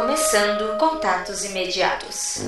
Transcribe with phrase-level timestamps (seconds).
[0.00, 2.42] Começando contatos imediatos.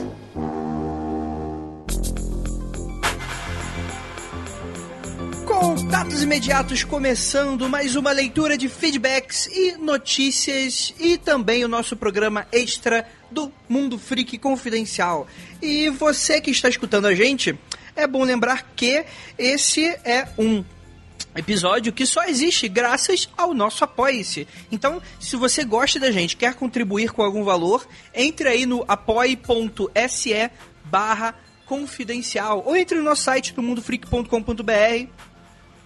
[5.45, 12.46] Contatos imediatos começando mais uma leitura de feedbacks e notícias e também o nosso programa
[12.52, 15.27] extra do Mundo Freak Confidencial.
[15.61, 17.59] E você que está escutando a gente,
[17.96, 19.05] é bom lembrar que
[19.37, 20.64] esse é um
[21.35, 24.47] episódio que só existe graças ao nosso apoia-se.
[24.71, 30.51] Então, se você gosta da gente, quer contribuir com algum valor, entre aí no apoie.se
[30.85, 31.35] barra
[31.66, 35.09] confidencial ou entre no nosso site do mundofreak.com.br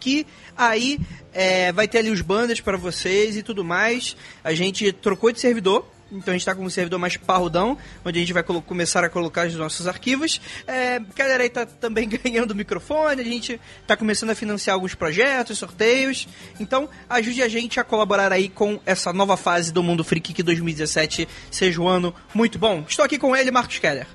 [0.05, 1.01] que aí
[1.33, 4.15] é, vai ter ali os bandas para vocês e tudo mais.
[4.45, 8.19] A gente trocou de servidor, então a gente está com um servidor mais parrudão, onde
[8.19, 10.41] a gente vai começar a colocar os nossos arquivos.
[10.67, 14.95] É, a galera aí tá também ganhando microfone, a gente está começando a financiar alguns
[14.95, 16.29] projetos, sorteios.
[16.59, 20.43] Então ajude a gente a colaborar aí com essa nova fase do Mundo Freak, que
[20.43, 22.85] 2017 seja um ano muito bom.
[22.89, 24.07] Estou aqui com ele, Marcos Keller.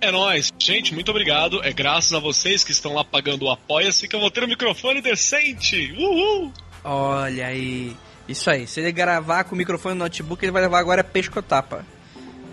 [0.00, 0.52] É nóis.
[0.58, 1.62] Gente, muito obrigado.
[1.64, 4.48] É graças a vocês que estão lá pagando o Apoia-se que eu vou ter um
[4.48, 5.92] microfone decente.
[5.98, 6.52] Uhul!
[6.84, 7.96] Olha aí.
[8.28, 8.66] Isso aí.
[8.66, 11.84] Se ele gravar com o microfone no notebook, ele vai levar agora pescotapa.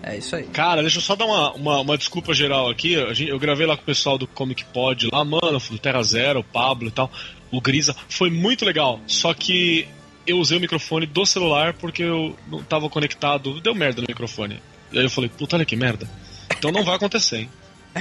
[0.02, 0.44] É isso aí.
[0.44, 2.92] Cara, deixa eu só dar uma, uma, uma desculpa geral aqui.
[2.92, 6.44] Eu gravei lá com o pessoal do Comic Pod lá, mano, do Terra Zero, o
[6.44, 7.10] Pablo e tal,
[7.50, 7.94] o Grisa.
[8.08, 9.00] Foi muito legal.
[9.06, 9.88] Só que
[10.26, 13.60] eu usei o microfone do celular porque eu não tava conectado.
[13.60, 14.60] Deu merda no microfone.
[14.92, 16.08] Aí eu falei, puta, olha que merda.
[16.56, 17.50] Então não vai acontecer, hein?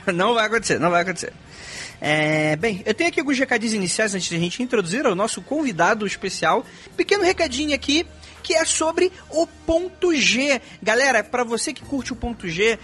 [0.13, 1.33] não vai acontecer, não vai acontecer.
[2.01, 5.41] É, bem, eu tenho aqui alguns recadinhos iniciais antes de a gente introduzir o nosso
[5.41, 6.65] convidado especial.
[6.95, 8.05] Pequeno recadinho aqui
[8.43, 10.61] que é sobre o ponto G.
[10.81, 12.77] Galera, para você que curte o ponto G,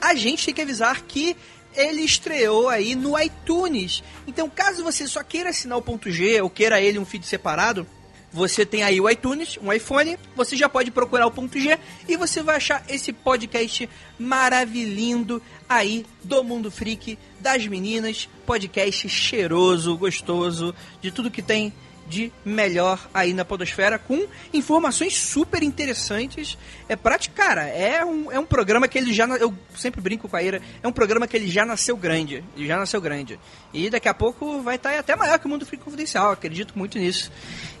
[0.00, 1.36] a gente tem que avisar que
[1.74, 4.04] ele estreou aí no iTunes.
[4.28, 7.84] Então, caso você só queira assinar o ponto G ou queira ele um feed separado,
[8.32, 12.16] você tem aí o iTunes, um iPhone, você já pode procurar o ponto G e
[12.16, 20.74] você vai achar esse podcast maravilhindo aí do Mundo Freak, das meninas, podcast cheiroso, gostoso,
[21.00, 21.72] de tudo que tem
[22.06, 26.58] de melhor aí na podosfera, com informações super interessantes.
[26.88, 29.26] É prático, cara, é um, é um programa que ele já.
[29.36, 32.44] Eu sempre brinco com a Ira, é um programa que ele já nasceu grande.
[32.56, 33.38] Ele já nasceu grande.
[33.72, 36.98] E daqui a pouco vai estar até maior que o Mundo Freak Confidencial, acredito muito
[36.98, 37.30] nisso.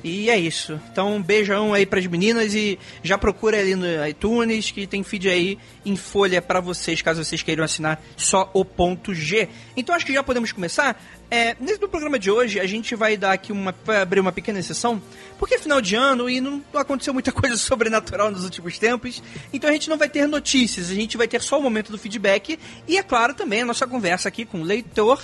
[0.02, 0.80] E é isso.
[0.90, 5.28] Então, um beijão aí pras meninas e já procura ali no iTunes, que tem feed
[5.28, 9.48] aí em folha para vocês, caso vocês queiram assinar só o ponto G.
[9.76, 11.00] Então acho que já podemos começar.
[11.30, 13.74] É, nesse programa de hoje, a gente vai dar aqui uma.
[14.02, 15.00] abrir uma pequena exceção,
[15.38, 19.70] porque é final de ano e não aconteceu muita coisa sobrenatural nos últimos tempos, então
[19.70, 22.58] a gente não vai ter notícias, a gente vai ter só o momento do feedback
[22.86, 25.22] e, é claro, também a nossa conversa aqui com o leitor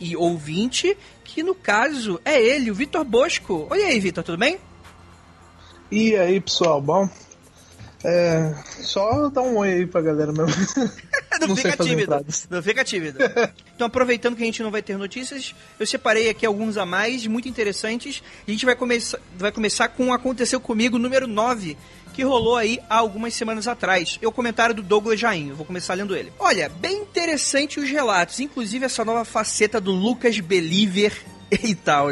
[0.00, 3.66] e ouvinte, que no caso é ele, o Vitor Bosco.
[3.70, 4.58] Oi aí, Vitor, tudo bem?
[5.90, 7.08] E aí, pessoal, bom?
[8.02, 10.46] É, só dar um oi aí pra galera mesmo.
[11.40, 12.26] não, não fica tímido.
[12.48, 13.18] Não fica tímido.
[13.74, 17.26] Então, aproveitando que a gente não vai ter notícias, eu separei aqui alguns a mais,
[17.26, 18.22] muito interessantes.
[18.46, 21.76] A gente vai, começar, vai começar com o Aconteceu Comigo, número 9,
[22.14, 24.18] que rolou aí há algumas semanas atrás.
[24.22, 25.54] É o comentário do Douglas Jainho.
[25.54, 26.32] Vou começar lendo ele.
[26.38, 31.12] Olha, bem interessante os relatos, inclusive essa nova faceta do Lucas Believer
[31.62, 32.08] e tal.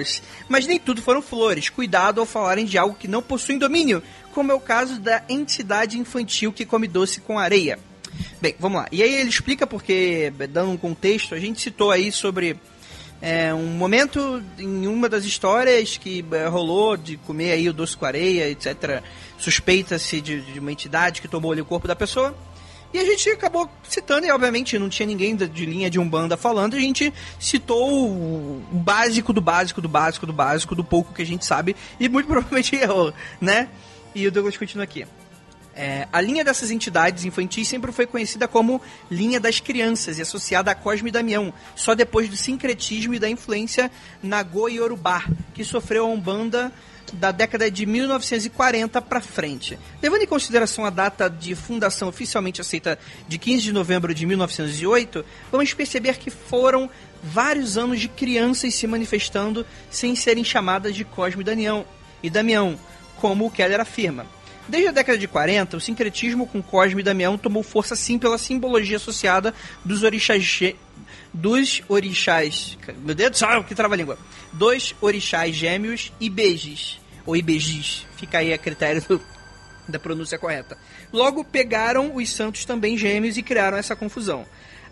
[0.49, 1.69] Mas nem tudo foram flores.
[1.69, 4.03] Cuidado ao falarem de algo que não possuem domínio,
[4.39, 7.77] como é o caso da entidade infantil que come doce com areia.
[8.41, 8.87] Bem, vamos lá.
[8.93, 12.57] E aí ele explica porque, dando um contexto, a gente citou aí sobre
[13.21, 17.97] é, um momento em uma das histórias que é, rolou de comer aí o doce
[17.97, 19.03] com areia, etc.
[19.39, 22.33] Suspeita-se de, de, uma entidade que tomou ali o corpo da pessoa.
[22.95, 26.77] E a gente acabou citando, e obviamente não tinha ninguém de linha de Umbanda falando,
[26.77, 31.27] a gente citou o básico do básico do básico do básico, do pouco que a
[31.27, 33.69] gente sabe, e muito provavelmente errou, né?
[34.19, 35.07] E o Douglas continua aqui.
[35.77, 40.73] É, a linha dessas entidades infantis sempre foi conhecida como linha das crianças e associada
[40.73, 43.89] a Cosme e Damião, só depois do sincretismo e da influência
[44.21, 45.25] Nagô e Yorubá,
[45.55, 46.73] que sofreu a Umbanda
[47.13, 49.79] da década de 1940 para frente.
[50.03, 52.99] Levando em consideração a data de fundação oficialmente aceita
[53.29, 56.91] de 15 de novembro de 1908, vamos perceber que foram
[57.23, 61.87] vários anos de crianças se manifestando sem serem chamadas de Cosme e Damião,
[62.21, 62.77] e Damião
[63.21, 64.27] como o Keller afirma.
[64.69, 68.37] Desde a década de 40, o sincretismo com Cosme e Damião tomou força sim pela
[68.37, 69.55] simbologia associada
[69.85, 70.45] dos orixás
[71.33, 72.77] dos orixás.
[73.05, 74.19] Meu Deus do céu, que trava-língua.
[74.53, 77.01] Dos orixás gêmeos e beijos.
[77.27, 78.07] Ou ibejis.
[78.17, 79.21] Fica aí a critério do,
[79.87, 80.77] da pronúncia correta.
[81.13, 84.47] Logo pegaram os santos também gêmeos e criaram essa confusão.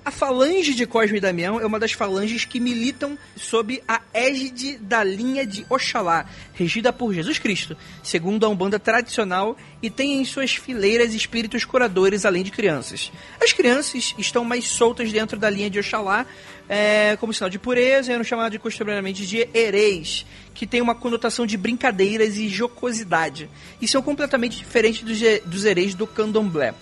[0.06, 4.78] A falange de Cosme e Damião é uma das falanges que militam sob a égide
[4.78, 10.24] da linha de Oxalá, regida por Jesus Cristo, segundo a Umbanda tradicional, e tem em
[10.24, 13.10] suas fileiras espíritos curadores além de crianças.
[13.42, 16.24] As crianças estão mais soltas dentro da linha de Oxalá,
[16.68, 20.24] é, como sinal de pureza, eram chamados costumeiramente de ereis,
[20.54, 23.50] que tem uma conotação de brincadeiras e jocosidade,
[23.82, 26.74] e são completamente diferentes dos, dos ereis do candomblé.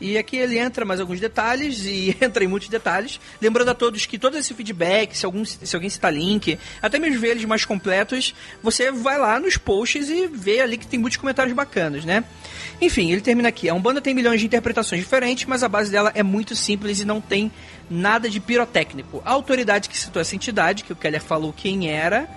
[0.00, 3.20] E aqui ele entra mais alguns detalhes e entra em muitos detalhes.
[3.40, 7.20] Lembrando a todos que todo esse feedback, se, algum, se alguém citar link, até mesmo
[7.20, 11.16] ver eles mais completos, você vai lá nos posts e vê ali que tem muitos
[11.16, 12.24] comentários bacanas, né?
[12.80, 13.68] Enfim, ele termina aqui.
[13.68, 17.04] A Umbanda tem milhões de interpretações diferentes, mas a base dela é muito simples e
[17.04, 17.50] não tem
[17.90, 19.20] nada de pirotécnico.
[19.24, 22.28] A autoridade que citou essa entidade, que o Keller falou quem era,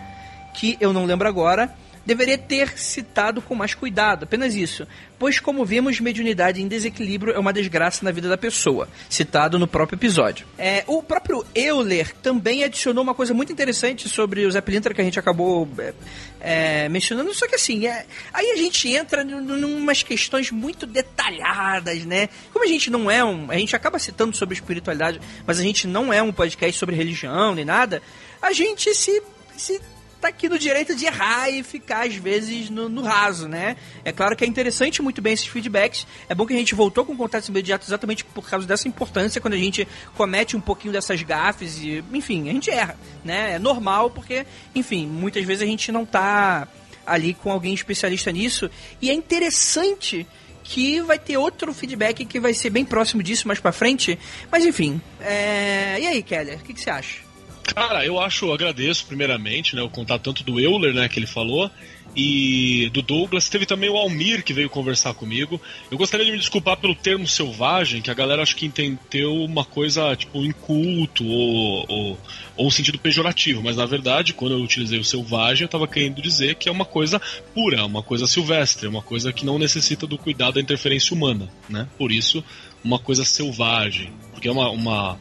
[0.54, 1.74] que eu não lembro agora,
[2.06, 4.88] deveria ter citado com mais cuidado, apenas isso.
[5.20, 9.68] Pois, como vimos, mediunidade em desequilíbrio é uma desgraça na vida da pessoa, citado no
[9.68, 10.48] próprio episódio.
[10.58, 15.04] É, o próprio Euler também adicionou uma coisa muito interessante sobre o Zé que a
[15.04, 15.94] gente acabou é,
[16.40, 22.04] é, mencionando, só que assim, é, aí a gente entra em umas questões muito detalhadas,
[22.04, 22.30] né?
[22.52, 23.52] Como a gente não é um.
[23.52, 27.54] A gente acaba citando sobre espiritualidade, mas a gente não é um podcast sobre religião
[27.54, 28.02] nem nada,
[28.42, 29.22] a gente se
[29.56, 29.80] se
[30.22, 33.76] tá aqui no direito de errar e ficar, às vezes, no, no, raso, né?
[34.06, 36.06] É claro que é interessante muito bem esses feedbacks.
[36.30, 39.56] É bom que a gente voltou com contatos imediatos exatamente por causa dessa importância, quando
[39.56, 42.96] a gente comete um pouquinho dessas gafes e, enfim, a gente erra,
[43.26, 43.56] né?
[43.56, 44.46] É normal porque,
[44.76, 46.68] enfim, muitas vezes a gente não tá
[47.06, 48.70] ali com alguém especialista nisso.
[49.02, 50.28] E é interessante
[50.64, 54.18] que vai ter outro feedback que vai ser bem próximo disso mais para frente.
[54.52, 55.98] Mas enfim, é...
[56.00, 57.31] e aí, Keller, o que, que você acha?
[57.74, 61.72] Cara, eu acho, agradeço primeiramente, né, o contato tanto do Euler, né, que ele falou,
[62.16, 63.50] e do Douglas.
[63.50, 65.60] Teve também o Almir que veio conversar comigo.
[65.90, 69.64] Eu gostaria de me desculpar pelo termo selvagem, que a galera acho que entendeu uma
[69.64, 72.20] coisa tipo inculto ou, ou,
[72.58, 76.22] ou um sentido pejorativo, mas na verdade, quando eu utilizei o selvagem, eu estava querendo
[76.22, 77.22] dizer que é uma coisa
[77.54, 81.88] pura, uma coisa silvestre, uma coisa que não necessita do cuidado da interferência humana, né?
[81.98, 82.44] Por isso,
[82.84, 85.18] uma coisa selvagem, porque é uma, uma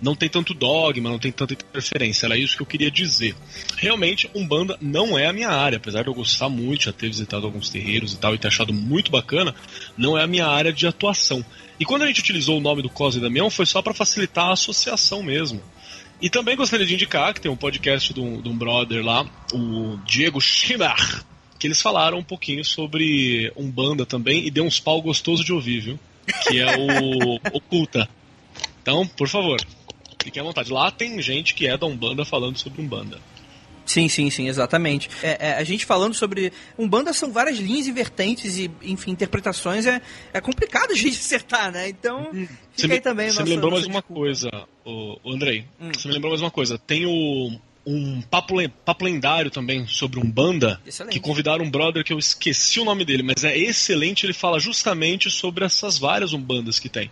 [0.00, 2.26] não tem tanto dogma, não tem tanta interferência.
[2.26, 3.34] Era isso que eu queria dizer.
[3.76, 7.46] Realmente, Umbanda não é a minha área, apesar de eu gostar muito, já ter visitado
[7.46, 9.54] alguns terreiros e tal e ter achado muito bacana,
[9.96, 11.44] não é a minha área de atuação.
[11.80, 14.52] E quando a gente utilizou o nome do Cosme Damião, foi só para facilitar a
[14.52, 15.62] associação mesmo.
[16.20, 19.24] E também gostaria de indicar que tem um podcast de um, de um brother lá,
[19.52, 20.96] o Diego Schimmer,
[21.58, 25.80] que eles falaram um pouquinho sobre Umbanda também e deu uns pau gostoso de ouvir,
[25.80, 26.00] viu?
[26.48, 28.08] Que é o Oculta.
[28.82, 29.60] Então, por favor,
[30.22, 30.72] Fiquem à vontade.
[30.72, 33.18] Lá tem gente que é da Umbanda falando sobre Umbanda.
[33.88, 35.08] Sim, sim, sim, exatamente.
[35.22, 36.52] É, é, a gente falando sobre.
[36.78, 41.72] Umbanda são várias linhas e vertentes e, enfim, interpretações é, é complicado a gente acertar,
[41.72, 41.88] né?
[41.88, 43.30] Então, fica você aí me, também.
[43.30, 44.50] Você me lembrou mais uma coisa,
[44.84, 45.64] o, o Andrei.
[45.80, 45.90] Hum.
[45.96, 46.76] Você me lembrou mais uma coisa.
[46.76, 51.14] Tem o, um papo, papo lendário também sobre Umbanda, excelente.
[51.14, 54.26] que convidaram um brother que eu esqueci o nome dele, mas é excelente.
[54.26, 57.10] Ele fala justamente sobre essas várias Umbandas que tem.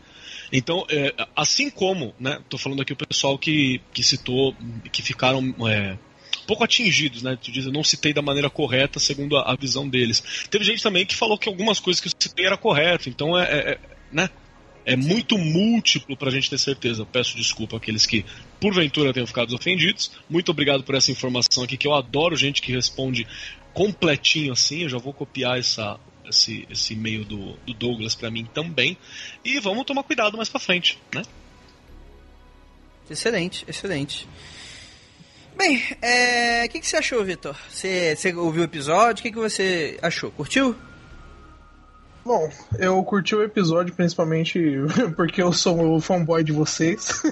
[0.52, 4.54] Então, é, assim como, né, tô falando aqui o pessoal que, que citou,
[4.92, 5.96] que ficaram é,
[6.46, 7.36] pouco atingidos, né?
[7.42, 10.46] Tu diz, eu não citei da maneira correta segundo a, a, visão deles.
[10.48, 13.44] Teve gente também que falou que algumas coisas que eu citei era correto, então é,
[13.44, 13.78] é, é
[14.12, 14.30] né?
[14.84, 17.04] É muito múltiplo para a gente ter certeza.
[17.04, 18.24] Peço desculpa àqueles que,
[18.60, 20.12] porventura, tenham ficado ofendidos.
[20.30, 23.26] Muito obrigado por essa informação aqui, que eu adoro gente que responde
[23.74, 24.84] completinho assim.
[24.84, 28.96] Eu já vou copiar essa, esse, esse e-mail do, do Douglas para mim também.
[29.44, 31.22] E vamos tomar cuidado mais para frente, né?
[33.08, 34.28] Excelente, excelente.
[35.56, 36.68] Bem, é, o é...
[36.68, 37.56] que, que você achou, Vitor?
[37.70, 39.20] Você, você ouviu o episódio?
[39.20, 40.30] O que, que você achou?
[40.30, 40.76] Curtiu?
[42.24, 44.60] Bom, eu curti o episódio principalmente
[45.14, 47.22] porque eu sou o fanboy de vocês.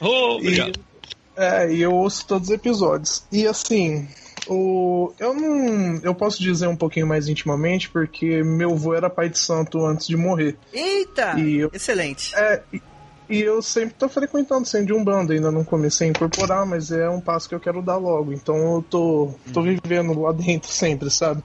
[0.00, 0.80] Oh, obrigado.
[1.34, 3.24] E, é, e eu ouço todos os episódios.
[3.32, 4.06] E assim,
[4.48, 6.00] o, eu não.
[6.02, 10.06] Eu posso dizer um pouquinho mais intimamente, porque meu avô era pai de santo antes
[10.06, 10.56] de morrer.
[10.72, 11.38] Eita!
[11.38, 12.34] Eu, Excelente.
[12.34, 12.82] É, e,
[13.30, 17.08] e, eu sempre tô frequentando centro de Umbanda, ainda não comecei a incorporar, mas é
[17.08, 18.32] um passo que eu quero dar logo.
[18.32, 19.76] Então eu tô, tô hum.
[19.82, 21.42] vivendo lá dentro sempre, sabe?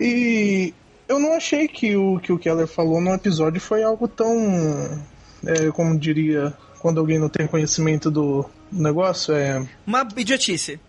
[0.00, 0.72] E
[1.06, 5.04] eu não achei que o que o Keller falou no episódio foi algo tão.
[5.44, 9.66] É, como diria, quando alguém não tem conhecimento do negócio, é.
[9.86, 10.80] Uma idiotice.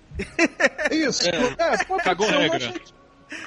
[0.92, 1.24] Isso.
[1.30, 2.60] É, é pô, Cagou eu regra.
[2.60, 2.82] Não achei,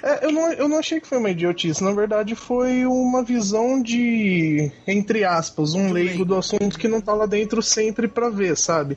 [0.02, 1.82] é, eu, não, eu não achei que foi uma idiotice.
[1.82, 7.12] Na verdade, foi uma visão de, entre aspas, um leigo do assunto que não tá
[7.12, 8.96] lá dentro sempre pra ver, sabe?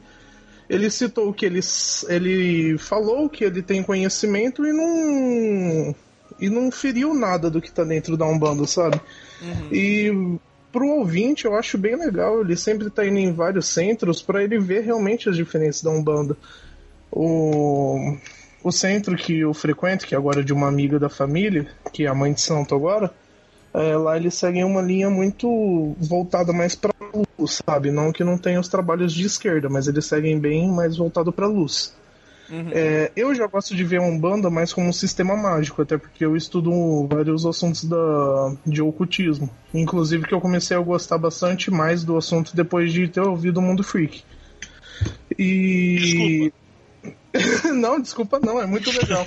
[0.70, 1.62] Ele citou que ele,
[2.10, 5.96] ele falou que ele tem conhecimento e não.
[6.40, 9.00] e não feriu nada do que tá dentro da Umbanda, sabe?
[9.42, 9.70] Uhum.
[9.72, 10.40] E
[10.72, 14.60] pro ouvinte eu acho bem legal, ele sempre tá indo em vários centros para ele
[14.60, 16.38] ver realmente as diferenças da Umbanda.
[17.20, 18.16] O,
[18.64, 22.08] o centro que eu frequento, que agora é de uma amiga da família, que é
[22.08, 23.12] a mãe de santo agora,
[23.74, 26.94] é, lá eles seguem uma linha muito voltada mais para
[27.40, 27.90] luz, sabe?
[27.90, 31.48] Não que não tenha os trabalhos de esquerda, mas eles seguem bem mais voltado para
[31.48, 31.96] luz.
[32.52, 32.70] Uhum.
[32.72, 36.24] É, eu já gosto de ver a Umbanda mais como um sistema mágico, até porque
[36.24, 39.50] eu estudo vários assuntos da, de ocultismo.
[39.74, 43.62] Inclusive que eu comecei a gostar bastante mais do assunto depois de ter ouvido o
[43.64, 44.24] Mundo Freak.
[45.38, 45.98] E.
[46.00, 46.67] Desculpa.
[47.74, 49.26] não, desculpa não, é muito legal.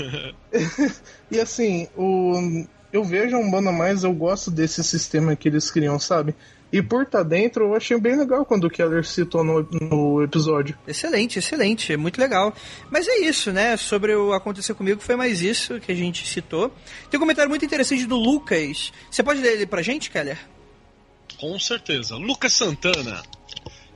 [1.30, 2.64] e assim, o...
[2.92, 6.34] eu vejo a Umbanda mais, eu gosto desse sistema que eles criam, sabe?
[6.72, 10.22] E por estar tá dentro, eu achei bem legal quando o Keller citou no, no
[10.22, 10.78] episódio.
[10.86, 12.54] Excelente, excelente, é muito legal.
[12.88, 13.76] Mas é isso, né?
[13.76, 16.72] Sobre o Acontecer Comigo, foi mais isso que a gente citou.
[17.10, 18.92] Tem um comentário muito interessante do Lucas.
[19.10, 20.38] Você pode ler ele pra gente, Keller?
[21.40, 22.14] Com certeza.
[22.14, 23.20] Lucas Santana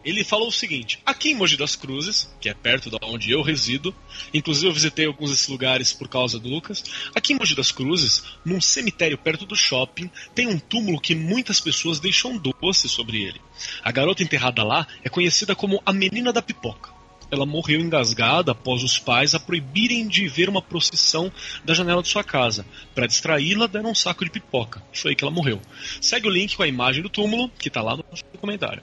[0.05, 3.43] ele falou o seguinte: aqui em Mogi das Cruzes, que é perto de onde eu
[3.43, 3.95] resido,
[4.33, 6.85] inclusive eu visitei alguns desses lugares por causa do Lucas.
[7.15, 11.61] Aqui em Mogi das Cruzes, num cemitério perto do shopping, tem um túmulo que muitas
[11.61, 13.41] pessoas deixam doce sobre ele.
[13.83, 16.93] A garota enterrada lá é conhecida como a Menina da Pipoca.
[17.31, 21.33] Ela morreu engasgada após os pais a proibirem de ver uma procissão
[21.65, 22.65] da janela de sua casa.
[22.95, 24.83] Para distraí-la, deram um saco de pipoca.
[24.93, 25.61] Foi aí que ela morreu.
[26.01, 28.05] Segue o link com a imagem do túmulo, que está lá no
[28.39, 28.83] comentário.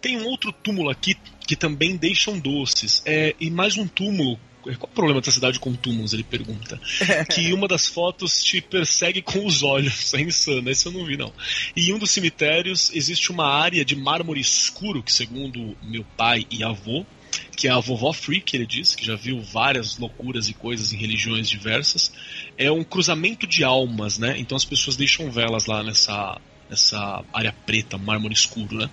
[0.00, 3.02] Tem um outro túmulo aqui que também deixam doces.
[3.04, 6.12] É, e mais um túmulo qual o problema da cidade com túmulos?
[6.12, 6.78] Ele pergunta.
[7.32, 10.12] que uma das fotos te persegue com os olhos.
[10.12, 11.32] É insano, esse eu não vi, não.
[11.74, 16.46] E em um dos cemitérios existe uma área de mármore escuro, que segundo meu pai
[16.50, 17.06] e avô,
[17.56, 20.96] que é a vovó Freak, ele diz, que já viu várias loucuras e coisas em
[20.96, 22.12] religiões diversas,
[22.58, 24.38] é um cruzamento de almas, né?
[24.38, 28.90] Então as pessoas deixam velas lá nessa essa área preta, mármore escuro, né?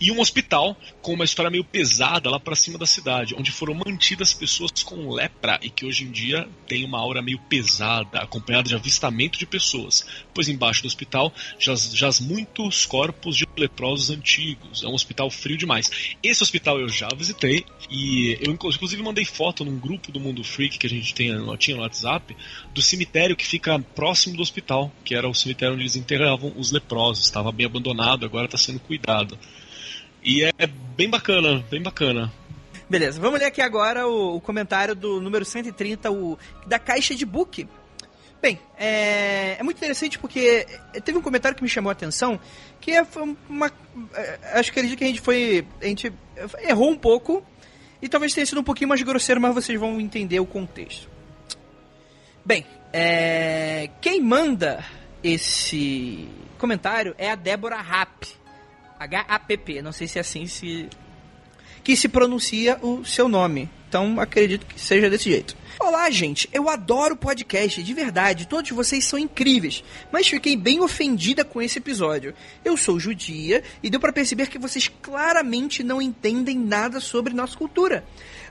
[0.00, 3.74] E um hospital com uma história meio pesada lá para cima da cidade, onde foram
[3.74, 8.68] mantidas pessoas com lepra e que hoje em dia tem uma aura meio pesada, acompanhada
[8.68, 14.82] de avistamento de pessoas, pois embaixo do hospital jaz, jaz muitos corpos de leprosos antigos.
[14.82, 15.90] É um hospital frio demais.
[16.22, 20.78] Esse hospital eu já visitei e eu inclusive mandei foto num grupo do Mundo Freak
[20.78, 22.36] que a gente tem, tinha no WhatsApp
[22.74, 26.70] do cemitério que fica próximo do hospital, que era o cemitério onde eles enterravam os
[26.70, 26.97] leprosos.
[27.12, 29.38] Estava bem abandonado, agora está sendo cuidado.
[30.22, 32.32] E é bem bacana, bem bacana.
[32.88, 37.26] Beleza, vamos ler aqui agora o, o, comentário do número 130, o da caixa de
[37.26, 37.68] book.
[38.40, 40.66] Bem, é, é, muito interessante porque
[41.04, 42.40] teve um comentário que me chamou a atenção,
[42.80, 43.06] que é
[43.48, 43.70] uma.
[44.14, 45.66] É, acho que acredito que a gente foi.
[45.82, 46.12] A gente
[46.60, 47.44] errou um pouco
[48.00, 51.08] e talvez tenha sido um pouquinho mais grosseiro, mas vocês vão entender o contexto.
[52.44, 54.84] Bem, é, quem manda
[55.22, 58.26] esse comentário é a Débora Rapp.
[58.98, 60.88] H-A-P-P, não sei se é assim se.
[61.84, 63.70] que se pronuncia o seu nome.
[63.88, 65.56] Então acredito que seja desse jeito.
[65.80, 66.48] Olá, gente.
[66.52, 68.48] Eu adoro podcast, de verdade.
[68.48, 69.84] Todos vocês são incríveis.
[70.10, 72.34] Mas fiquei bem ofendida com esse episódio.
[72.64, 77.56] Eu sou judia e deu para perceber que vocês claramente não entendem nada sobre nossa
[77.56, 78.04] cultura.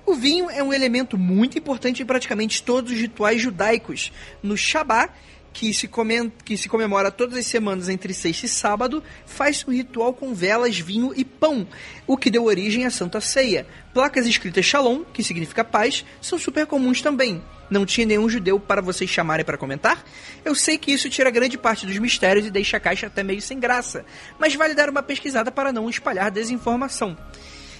[0.06, 4.14] O vinho é um elemento muito importante em praticamente todos os rituais judaicos.
[4.42, 5.12] No Shabat
[5.58, 9.72] que se, come, que se comemora todas as semanas entre sexta e sábado, faz um
[9.72, 11.68] ritual com velas, vinho e pão,
[12.06, 13.66] o que deu origem à Santa Ceia.
[13.92, 17.42] Placas escritas Shalom, que significa paz, são super comuns também.
[17.72, 20.06] Não tinha nenhum judeu para vocês chamarem para comentar?
[20.46, 23.42] Eu sei que isso tira grande parte dos mistérios e deixa a caixa até meio
[23.42, 24.06] sem graça,
[24.38, 27.18] mas vale dar uma pesquisada para não espalhar desinformação.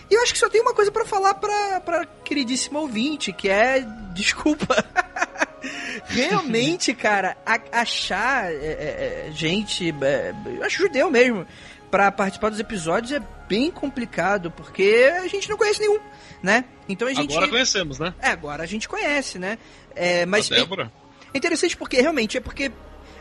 [0.10, 3.50] E eu acho que só tem uma coisa para falar para para queridíssimo ouvinte, que
[3.50, 3.82] é
[4.14, 4.76] desculpa.
[6.06, 7.36] Realmente, cara,
[7.72, 11.46] achar é, é, é gente, é, eu acho judeu mesmo,
[11.92, 16.00] para participar dos episódios é bem complicado, porque a gente não conhece nenhum,
[16.42, 16.66] né?
[16.88, 17.34] Então a gente.
[17.34, 18.14] Agora conhecemos, né?
[18.22, 19.58] É, agora a gente conhece, né?
[19.96, 20.52] É, mas.
[20.52, 20.92] A Débora.
[21.34, 22.72] É interessante porque realmente é porque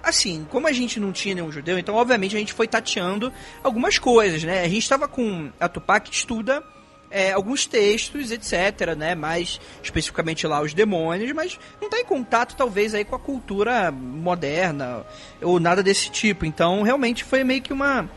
[0.03, 3.99] assim, como a gente não tinha nenhum judeu, então obviamente a gente foi tateando algumas
[3.99, 4.61] coisas, né?
[4.61, 6.63] A gente estava com a Tupac que estuda
[7.11, 9.15] é, alguns textos, etc, né?
[9.15, 13.91] Mais especificamente lá os demônios, mas não está em contato talvez aí com a cultura
[13.91, 15.05] moderna
[15.41, 16.45] ou nada desse tipo.
[16.45, 18.09] Então, realmente foi meio que uma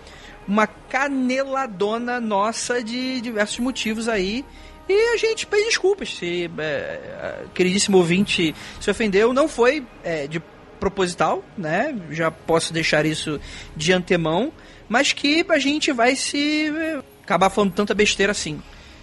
[0.48, 4.44] uma caneladona nossa de diversos motivos aí.
[4.88, 9.32] E a gente pede desculpas se é, queridíssimo ouvinte se ofendeu.
[9.32, 10.42] Não foi é, de
[10.80, 11.96] proposital, né?
[12.10, 13.40] Já posso deixar isso
[13.76, 14.52] de antemão.
[14.88, 18.60] Mas que a gente vai se é, acabar falando tanta besteira assim.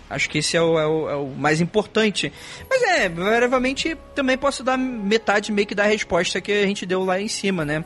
[0.08, 2.32] Acho que esse é o, é o, é o mais importante.
[2.70, 7.04] Mas é, brevemente também posso dar metade meio que da resposta que a gente deu
[7.04, 7.84] lá em cima, né?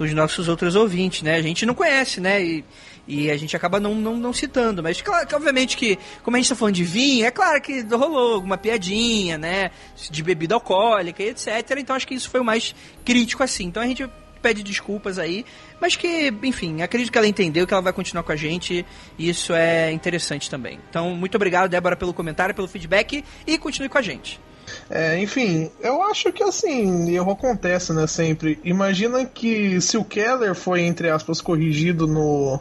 [0.00, 1.34] dos nossos outros ouvintes, né?
[1.36, 2.42] A gente não conhece, né?
[2.42, 2.64] E,
[3.06, 4.82] e a gente acaba não, não, não citando.
[4.82, 7.82] Mas, claro, que, obviamente, que, como a gente tá falando de vinho, é claro que
[7.82, 9.70] rolou alguma piadinha, né?
[10.10, 11.48] De bebida alcoólica e etc.
[11.76, 12.74] Então, acho que isso foi o mais
[13.04, 13.64] crítico, assim.
[13.64, 14.08] Então, a gente
[14.40, 15.44] pede desculpas aí,
[15.80, 18.84] mas que, enfim, acredito que ela entendeu que ela vai continuar com a gente
[19.18, 20.78] e isso é interessante também.
[20.88, 24.40] Então, muito obrigado, Débora, pelo comentário, pelo feedback e continue com a gente.
[24.88, 28.58] É, enfim, eu acho que assim, erro acontece, né, sempre.
[28.64, 32.60] Imagina que se o Keller foi, entre aspas, corrigido no,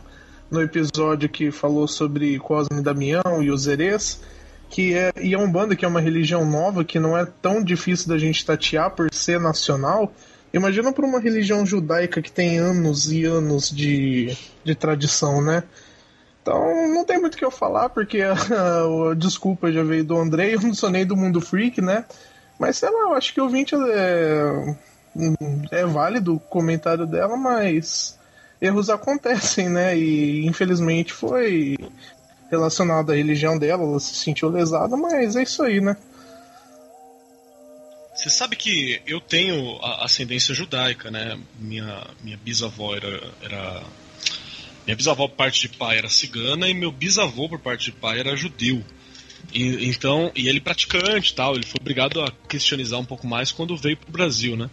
[0.50, 4.22] no episódio que falou sobre Cosme e Damião e os Erês,
[4.70, 7.64] que é, e é um bando que é uma religião nova, que não é tão
[7.64, 10.14] difícil da gente tatear por ser nacional.
[10.54, 15.64] Imagina para uma religião judaica que tem anos e anos de, de tradição, né?
[16.42, 20.04] Então não tem muito o que eu falar, porque a, a, a, desculpa já veio
[20.04, 22.06] do Andrei, eu não sou nem do mundo freak, né?
[22.60, 24.76] Mas sei lá, eu acho que o 20 é,
[25.72, 28.18] é válido o comentário dela, mas
[28.60, 29.98] erros acontecem, né?
[29.98, 31.78] E infelizmente foi
[32.50, 35.96] relacionado à religião dela, ela se sentiu lesada, mas é isso aí, né?
[38.20, 41.40] Você sabe que eu tenho ascendência judaica, né?
[41.58, 43.84] Minha, minha bisavó era, era
[44.86, 48.20] minha bisavó por parte de pai era cigana e meu bisavô por parte de pai
[48.20, 48.84] era judeu.
[49.54, 53.78] E, então, e ele praticante tal, ele foi obrigado a cristianizar um pouco mais quando
[53.78, 54.70] veio para o Brasil, né?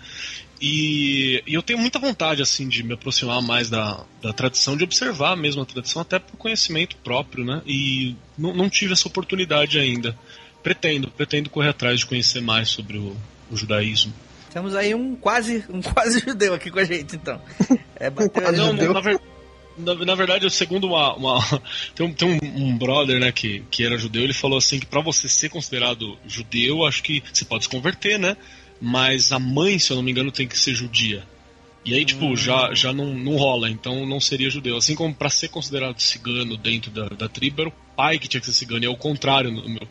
[0.60, 4.82] E, e, eu tenho muita vontade assim de me aproximar mais da, da tradição, de
[4.82, 7.62] observar mesmo a tradição, até por conhecimento próprio, né?
[7.64, 10.18] E não, não tive essa oportunidade ainda.
[10.64, 13.16] Pretendo, pretendo correr atrás de conhecer mais sobre o,
[13.50, 14.12] o judaísmo.
[14.52, 17.40] Temos aí um quase um quase judeu aqui com a gente, então.
[17.96, 18.52] É bater...
[18.52, 19.36] não, não, na verdade
[19.76, 21.14] na, na verdade, segundo uma.
[21.14, 21.62] uma
[21.94, 24.86] tem um, tem um, um, brother, né, que, que era judeu, ele falou assim que
[24.86, 28.36] para você ser considerado judeu, acho que você pode se converter, né?
[28.80, 31.24] Mas a mãe, se eu não me engano, tem que ser judia.
[31.84, 32.36] E aí, tipo, hum.
[32.36, 34.76] já, já não, não rola, então não seria judeu.
[34.76, 38.40] Assim como para ser considerado cigano dentro da, da tribo, era o pai que tinha
[38.40, 39.88] que ser cigano, e é o contrário no meu,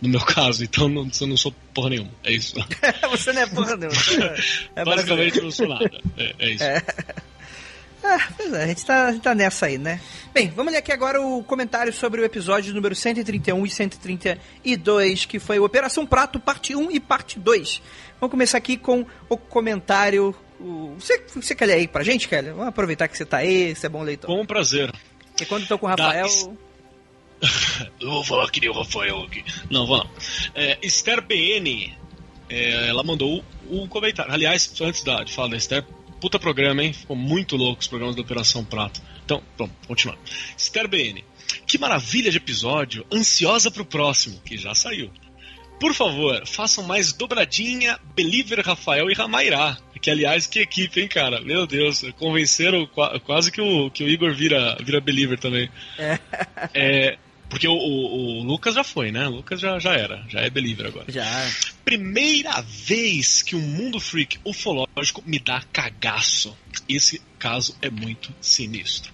[0.00, 2.10] no meu caso, então não, eu não sou porra nenhuma.
[2.24, 2.54] É isso.
[3.10, 3.98] você não é porra nenhuma.
[4.76, 5.90] É Basicamente, eu não sou nada.
[6.16, 6.64] É, é isso.
[6.64, 6.84] É.
[8.02, 10.00] Ah, pois é, a gente, tá, a gente tá nessa aí, né?
[10.32, 15.40] Bem, vamos ler aqui agora o comentário sobre o episódio número 131 e 132, que
[15.40, 17.82] foi Operação Prato, parte 1 e parte 2.
[18.20, 20.34] Vamos começar aqui com o comentário.
[20.60, 20.94] O...
[20.98, 22.50] Você, você quer ler aí pra gente, Kelly?
[22.50, 24.28] Vamos aproveitar que você tá aí, você é bom leitor.
[24.28, 24.92] Com prazer.
[25.30, 26.28] Porque quando eu tô com o Rafael.
[28.00, 29.44] eu vou falar que nem o Rafael aqui.
[29.70, 30.10] Não, vou não.
[30.54, 31.94] É, Esther BN,
[32.48, 34.32] é, ela mandou um comentário.
[34.32, 35.84] Aliás, antes da, de falar da Esther,
[36.20, 36.92] Puta programa, hein?
[36.92, 39.00] Ficou muito louco os programas da Operação Prato.
[39.24, 40.18] Então, vamos continuar.
[40.56, 41.24] Esther BN.
[41.66, 43.06] Que maravilha de episódio.
[43.12, 45.10] Ansiosa pro próximo, que já saiu.
[45.78, 49.78] Por favor, façam mais dobradinha Believer, Rafael e Ramairá.
[50.02, 51.40] Que, aliás, que equipe, hein, cara?
[51.40, 52.88] Meu Deus, convenceram
[53.24, 55.70] quase que o, que o Igor vira, vira Believer também.
[55.96, 56.18] É.
[56.74, 57.18] é
[57.48, 59.26] porque o, o, o, Lucas já foi, né?
[59.26, 61.06] O Lucas já, já era, já é believer agora.
[61.08, 61.24] Já.
[61.84, 66.56] Primeira vez que um mundo freak ufológico me dá cagaço.
[66.88, 69.12] Esse caso é muito sinistro.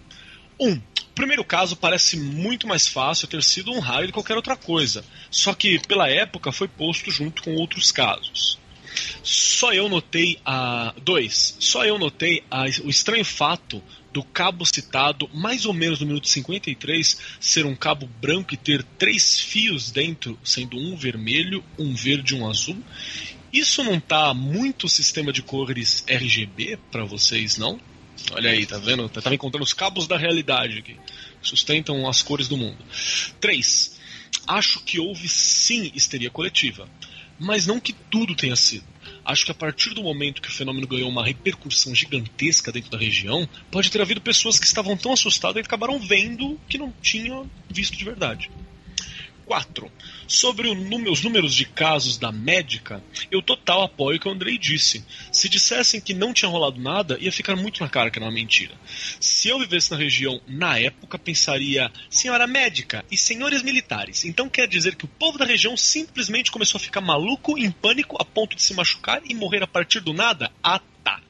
[0.59, 4.57] Um, o primeiro caso parece muito mais fácil ter sido um raio de qualquer outra
[4.57, 8.59] coisa, só que pela época foi posto junto com outros casos.
[9.23, 10.95] Só eu notei a.
[11.03, 11.57] Dois.
[11.59, 12.65] Só eu notei a...
[12.85, 13.83] o estranho fato
[14.15, 18.85] do cabo citado, mais ou menos no minuto 53, ser um cabo branco e ter
[18.97, 22.81] três fios dentro, sendo um vermelho, um verde e um azul.
[23.53, 27.81] Isso não tá muito sistema de cores RGB para vocês, não?
[28.31, 29.09] Olha aí, tá vendo?
[29.09, 30.97] Tá, tá encontrando os cabos da realidade aqui.
[31.43, 32.79] Sustentam as cores do mundo.
[33.41, 33.99] 3.
[34.47, 36.89] Acho que houve sim histeria coletiva,
[37.37, 38.85] mas não que tudo tenha sido.
[39.25, 42.99] Acho que a partir do momento que o fenômeno ganhou uma repercussão gigantesca dentro da
[42.99, 47.51] região, pode ter havido pessoas que estavam tão assustadas que acabaram vendo que não tinham
[47.71, 48.51] visto de verdade.
[49.47, 49.91] 4.
[50.27, 55.05] Sobre os números de casos da médica, eu total apoio o que o Andrei disse.
[55.31, 58.33] Se dissessem que não tinha rolado nada, ia ficar muito na cara que era uma
[58.33, 58.75] mentira.
[59.21, 64.67] Se eu vivesse na região na época, pensaria, senhora médica e senhores militares, então quer
[64.67, 68.57] dizer que o povo da região simplesmente começou a ficar maluco, em pânico, a ponto
[68.57, 70.51] de se machucar e morrer a partir do nada?
[70.63, 71.21] Ah, tá.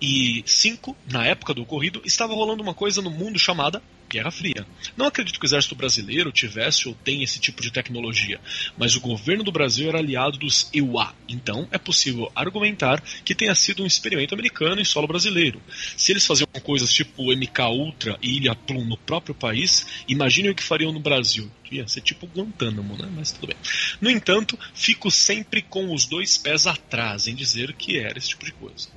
[0.00, 0.96] E 5.
[1.10, 4.66] Na época do ocorrido, estava rolando uma coisa no mundo chamada Guerra Fria.
[4.96, 8.40] Não acredito que o exército brasileiro tivesse ou tenha esse tipo de tecnologia,
[8.76, 13.54] mas o governo do Brasil era aliado dos EUA, então é possível argumentar que tenha
[13.54, 15.62] sido um experimento americano em solo brasileiro.
[15.96, 20.54] Se eles faziam coisas tipo MK Ultra e Ilha Plum no próprio país, imaginem o
[20.56, 21.48] que fariam no Brasil.
[21.70, 23.08] Ia ser tipo Guantánamo, né?
[23.14, 23.56] Mas tudo bem.
[24.00, 28.44] No entanto, fico sempre com os dois pés atrás em dizer que era esse tipo
[28.44, 28.88] de coisa.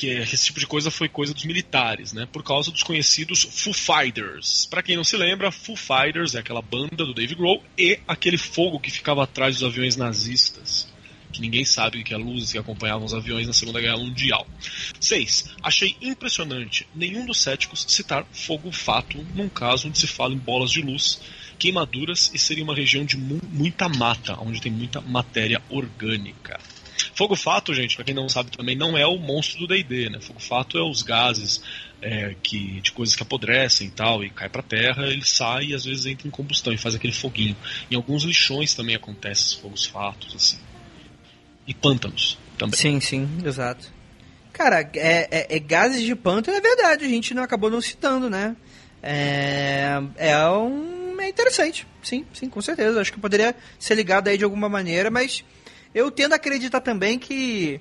[0.00, 2.26] Que esse tipo de coisa foi coisa dos militares, né?
[2.32, 4.64] Por causa dos conhecidos Foo Fighters.
[4.64, 8.38] Para quem não se lembra, Foo Fighters é aquela banda do Dave Grohl e aquele
[8.38, 10.88] fogo que ficava atrás dos aviões nazistas.
[11.30, 14.46] Que ninguém sabe que é luzes que acompanhavam os aviões na Segunda Guerra Mundial.
[14.98, 15.50] 6.
[15.62, 20.70] Achei impressionante nenhum dos céticos citar fogo fato num caso onde se fala em bolas
[20.70, 21.20] de luz,
[21.58, 26.58] queimaduras e seria uma região de mu muita mata, onde tem muita matéria orgânica.
[27.14, 30.20] Fogo fato, gente, para quem não sabe também, não é o monstro do D&D, né?
[30.20, 31.62] Fogo fato é os gases
[32.02, 35.74] é, que de coisas que apodrecem e tal e cai para terra, ele sai e
[35.74, 37.56] às vezes entra em combustão e faz aquele foguinho.
[37.90, 40.58] Em alguns lixões também acontecem esses fogos fatos assim.
[41.66, 42.78] E pântanos também.
[42.78, 43.86] Sim, sim, exato.
[44.52, 48.28] Cara, é, é, é gases de pântano é verdade, a gente não acabou não citando,
[48.28, 48.56] né?
[49.02, 53.00] É, é um é interessante, sim, sim, com certeza.
[53.00, 55.44] Acho que poderia ser ligado aí de alguma maneira, mas
[55.94, 57.80] eu tendo a acreditar também que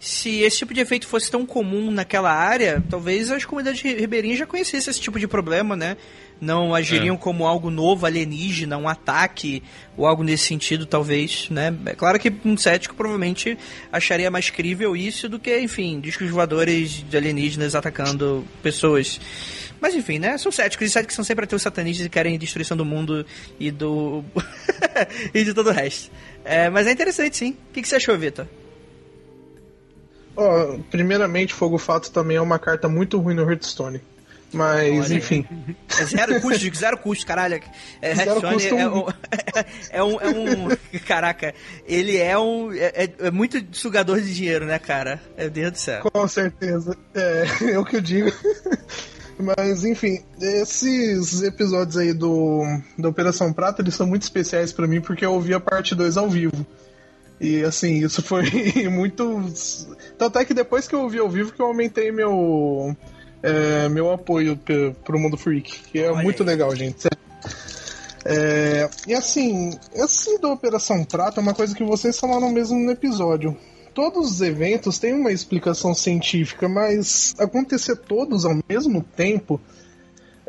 [0.00, 4.46] se esse tipo de efeito fosse tão comum naquela área, talvez as comunidades ribeirinhas já
[4.46, 5.98] conhecessem esse tipo de problema, né?
[6.40, 7.18] Não agiriam é.
[7.18, 9.62] como algo novo, alienígena, um ataque
[9.94, 11.74] ou algo nesse sentido, talvez, né?
[11.84, 13.58] É claro que um cético provavelmente
[13.92, 19.20] acharia mais crível isso do que, enfim, discos voadores de alienígenas atacando pessoas.
[19.80, 20.36] Mas enfim, né?
[20.36, 23.24] São céticos, e céticos são sempre ateus satanistas e querem destruição do mundo
[23.58, 24.24] e do.
[25.32, 26.10] e de todo o resto.
[26.44, 27.50] É, mas é interessante, sim.
[27.50, 28.46] O que, que você achou, Vitor?
[30.36, 34.00] Oh, primeiramente, Fogo Fato também é uma carta muito ruim no Hearthstone.
[34.52, 35.46] Mas, Olha, enfim.
[35.98, 37.60] É zero custo, zero custo, caralho.
[38.02, 39.06] É, zero custo é, um,
[39.90, 40.98] é, um, é um.
[41.06, 41.54] Caraca,
[41.86, 42.72] ele é um.
[42.72, 45.20] É, é, é, muito sugador de dinheiro, né, cara?
[45.38, 46.02] Meu Deus do céu.
[46.12, 46.96] Com certeza.
[47.14, 48.32] É, é o que eu digo.
[49.40, 52.62] Mas, enfim, esses episódios aí do,
[52.98, 56.16] da Operação Prata, eles são muito especiais para mim porque eu ouvi a parte 2
[56.16, 56.66] ao vivo.
[57.40, 58.44] E, assim, isso foi
[58.90, 59.42] muito...
[60.18, 62.94] Tanto é que depois que eu ouvi ao vivo que eu aumentei meu,
[63.42, 64.58] é, meu apoio
[65.04, 66.48] pro Mundo Freak, que é Olha muito aí.
[66.48, 67.08] legal, gente.
[68.24, 72.90] É, e assim, esse da Operação Prata é uma coisa que vocês falaram mesmo no
[72.90, 73.56] episódio
[73.94, 79.60] todos os eventos têm uma explicação científica, mas acontecer todos ao mesmo tempo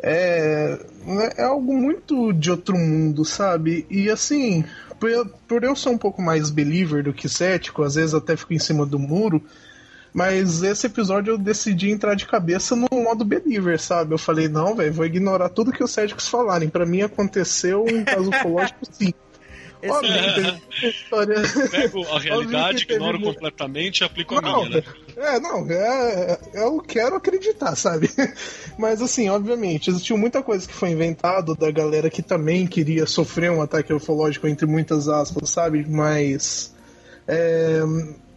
[0.02, 0.78] é,
[1.36, 3.86] é algo muito de outro mundo, sabe?
[3.88, 4.64] E assim,
[4.98, 8.52] por, por eu ser um pouco mais believer do que cético, às vezes até fico
[8.52, 9.42] em cima do muro.
[10.12, 14.12] Mas esse episódio eu decidi entrar de cabeça no modo believer, sabe?
[14.12, 16.68] Eu falei, não, velho, vou ignorar tudo que os céticos falarem.
[16.68, 19.14] Para mim aconteceu um caso ufológico sim.
[19.84, 20.60] Óbvio é.
[20.88, 21.42] história.
[21.70, 23.32] Pego a realidade, ignoro teve...
[23.32, 24.84] completamente e aplico não, a minha, né?
[25.14, 28.10] É, não, é, é, eu quero acreditar, sabe?
[28.78, 33.50] Mas assim, obviamente, existiu muita coisa que foi inventado da galera que também queria sofrer
[33.50, 35.84] um ataque ufológico, entre muitas aspas, sabe?
[35.86, 36.74] Mas.
[37.28, 37.82] É,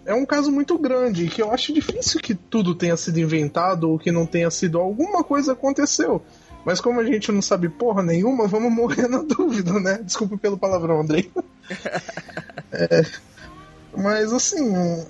[0.06, 3.98] é um caso muito grande que eu acho difícil que tudo tenha sido inventado ou
[3.98, 6.22] que não tenha sido alguma coisa aconteceu.
[6.66, 10.00] Mas como a gente não sabe porra nenhuma, vamos morrer na dúvida, né?
[10.04, 11.32] Desculpa pelo palavrão, Andrei.
[12.74, 13.06] é,
[13.96, 15.06] mas assim.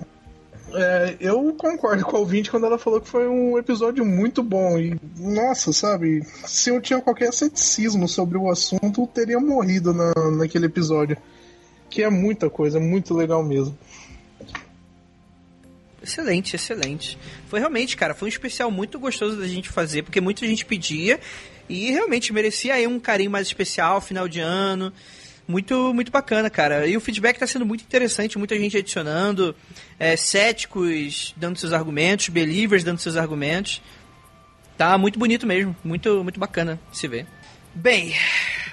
[0.74, 4.78] É, eu concordo com a ouvinte quando ela falou que foi um episódio muito bom.
[4.78, 6.22] E, nossa, sabe?
[6.44, 11.16] Se eu tinha qualquer ceticismo sobre o assunto, eu teria morrido na, naquele episódio.
[11.88, 13.78] Que é muita coisa, muito legal mesmo.
[16.06, 17.18] Excelente, excelente.
[17.48, 21.18] Foi realmente, cara, foi um especial muito gostoso da gente fazer, porque muita gente pedia
[21.68, 24.92] e realmente merecia aí um carinho mais especial, final de ano.
[25.48, 26.86] Muito, muito bacana, cara.
[26.86, 29.54] E o feedback está sendo muito interessante, muita gente adicionando,
[29.98, 33.82] é, céticos dando seus argumentos, believers dando seus argumentos.
[34.78, 37.26] Tá muito bonito mesmo, muito, muito bacana se ver.
[37.74, 38.14] Bem,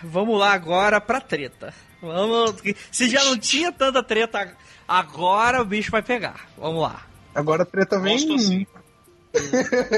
[0.03, 1.73] vamos lá agora pra treta.
[1.99, 4.55] Vamos, se já não tinha tanta treta,
[4.87, 6.47] agora o bicho vai pegar.
[6.57, 7.12] Vamos lá.
[7.33, 8.15] Agora a treta vem.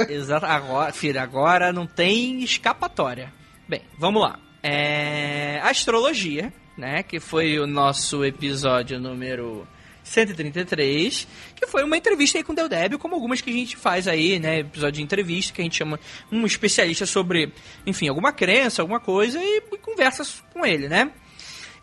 [0.09, 0.45] Exato.
[0.45, 3.33] Agora, filho, agora não tem escapatória.
[3.67, 4.39] Bem, vamos lá.
[4.63, 5.59] É...
[5.61, 7.03] Astrologia, né?
[7.03, 9.67] Que foi o nosso episódio número
[10.03, 13.75] 133, que foi uma entrevista aí com o Del Débio, como algumas que a gente
[13.75, 14.59] faz aí, né?
[14.59, 15.99] Episódio de entrevista, que a gente chama
[16.31, 17.51] um especialista sobre,
[17.85, 21.11] enfim, alguma crença, alguma coisa, e, e conversas com ele, né?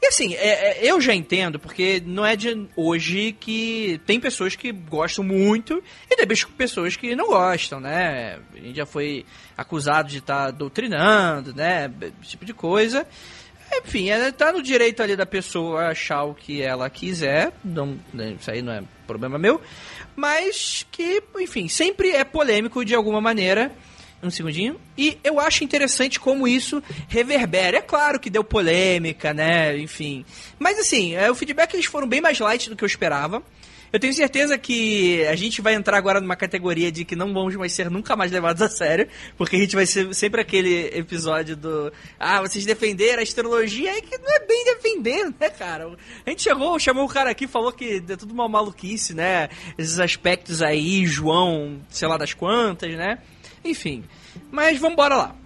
[0.03, 4.57] E assim, é, é, eu já entendo, porque não é de hoje que tem pessoas
[4.57, 8.41] que gostam muito e tem pessoas que não gostam, né?
[8.53, 9.25] A gente já foi
[9.57, 11.89] acusado de estar tá doutrinando, né?
[12.21, 13.07] Esse tipo de coisa.
[13.73, 18.37] Enfim, é, tá no direito ali da pessoa achar o que ela quiser, não, né,
[18.39, 19.63] isso aí não é problema meu,
[20.15, 23.73] mas que, enfim, sempre é polêmico de alguma maneira
[24.23, 24.81] um segundinho.
[24.97, 27.79] E eu acho interessante como isso reverbera.
[27.79, 29.77] É claro que deu polêmica, né?
[29.79, 30.25] Enfim.
[30.59, 33.43] Mas assim, é, o feedback eles foram bem mais light do que eu esperava.
[33.93, 37.55] Eu tenho certeza que a gente vai entrar agora numa categoria de que não vamos
[37.57, 39.07] mais ser nunca mais levados a sério,
[39.37, 41.93] porque a gente vai ser sempre aquele episódio do.
[42.19, 45.95] Ah, vocês defenderam a astrologia, e que não é bem defender, né, cara?
[46.25, 49.51] A gente chegou, chamou o cara aqui falou que é tudo uma maluquice, né?
[49.77, 53.19] Esses aspectos aí, João, sei lá das quantas, né?
[53.65, 54.05] Enfim.
[54.51, 55.37] Mas vamos embora lá.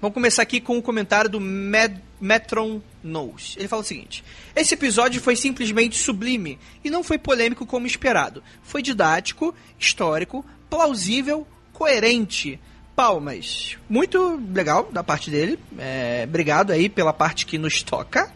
[0.00, 3.54] Vamos começar aqui com o um comentário do Med Metron Knows.
[3.58, 8.42] Ele fala o seguinte: Esse episódio foi simplesmente sublime e não foi polêmico como esperado.
[8.62, 12.58] Foi didático, histórico, plausível, coerente.
[12.96, 13.78] Palmas.
[13.88, 15.58] Muito legal da parte dele.
[15.78, 18.30] É, obrigado aí pela parte que nos toca.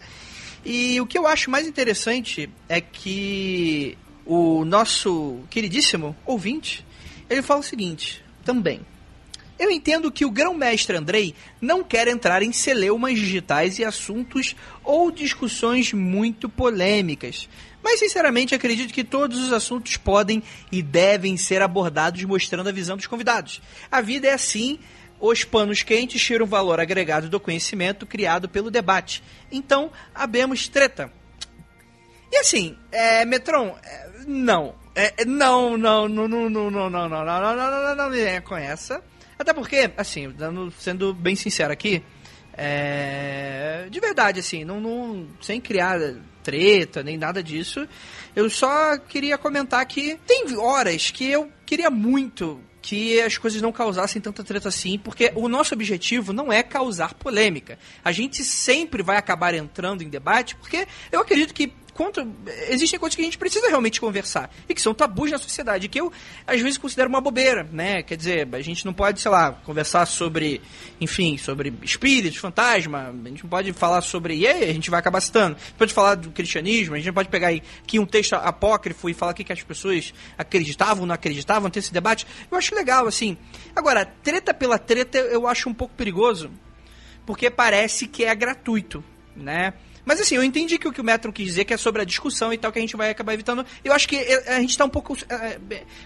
[0.65, 6.85] E o que eu acho mais interessante é que o nosso queridíssimo ouvinte,
[7.29, 8.81] ele fala o seguinte, também.
[9.59, 15.11] Eu entendo que o grão-mestre Andrei não quer entrar em celeumas digitais e assuntos ou
[15.11, 17.49] discussões muito polêmicas.
[17.83, 22.97] Mas, sinceramente, acredito que todos os assuntos podem e devem ser abordados mostrando a visão
[22.97, 23.61] dos convidados.
[23.93, 24.79] A vida é assim,
[25.21, 29.23] os panos quentes tiram valor agregado do conhecimento criado pelo debate.
[29.53, 31.13] Então, abemos treta.
[32.33, 34.75] E assim, é, Metron, é, não.
[34.97, 38.11] É, não, não, não, não, não, não, não, não, não, não, não, não, não, não
[38.11, 39.03] me venha com essa.
[39.39, 42.03] Até porque, assim, dando, sendo bem sincero aqui,
[42.57, 45.99] é, de verdade, assim, não, não, sem criar
[46.43, 47.89] treta nem nada disso,
[48.37, 53.73] eu só queria comentar que tem horas que eu queria muito que as coisas não
[53.73, 57.79] causassem tanta treta assim, porque o nosso objetivo não é causar polêmica.
[58.05, 62.29] A gente sempre vai acabar entrando em debate, porque eu acredito que quanto,
[62.69, 66.01] existem coisas que a gente precisa realmente conversar e que são tabus na sociedade, que
[66.01, 66.13] eu
[66.47, 68.03] às vezes considero uma bobeira, né?
[68.03, 70.61] Quer dizer, a gente não pode, sei lá, conversar sobre,
[71.01, 74.37] enfim, sobre espíritos, fantasma, a gente não pode falar sobre.
[74.37, 75.57] E aí, a gente vai acabar citando.
[75.57, 79.09] A gente pode falar do cristianismo, a gente não pode pegar aqui um texto apócrifo
[79.09, 82.27] e falar o que as pessoas acreditavam, não acreditavam, ter esse debate.
[82.51, 83.37] Eu acho legal, assim.
[83.75, 86.51] Agora, treta pela treta eu acho um pouco perigoso,
[87.25, 89.03] porque parece que é gratuito,
[89.37, 89.75] né?
[90.05, 92.05] Mas assim, eu entendi que o que o Metro quis dizer que é sobre a
[92.05, 93.65] discussão e tal, que a gente vai acabar evitando.
[93.85, 95.59] Eu acho que a gente está um pouco é,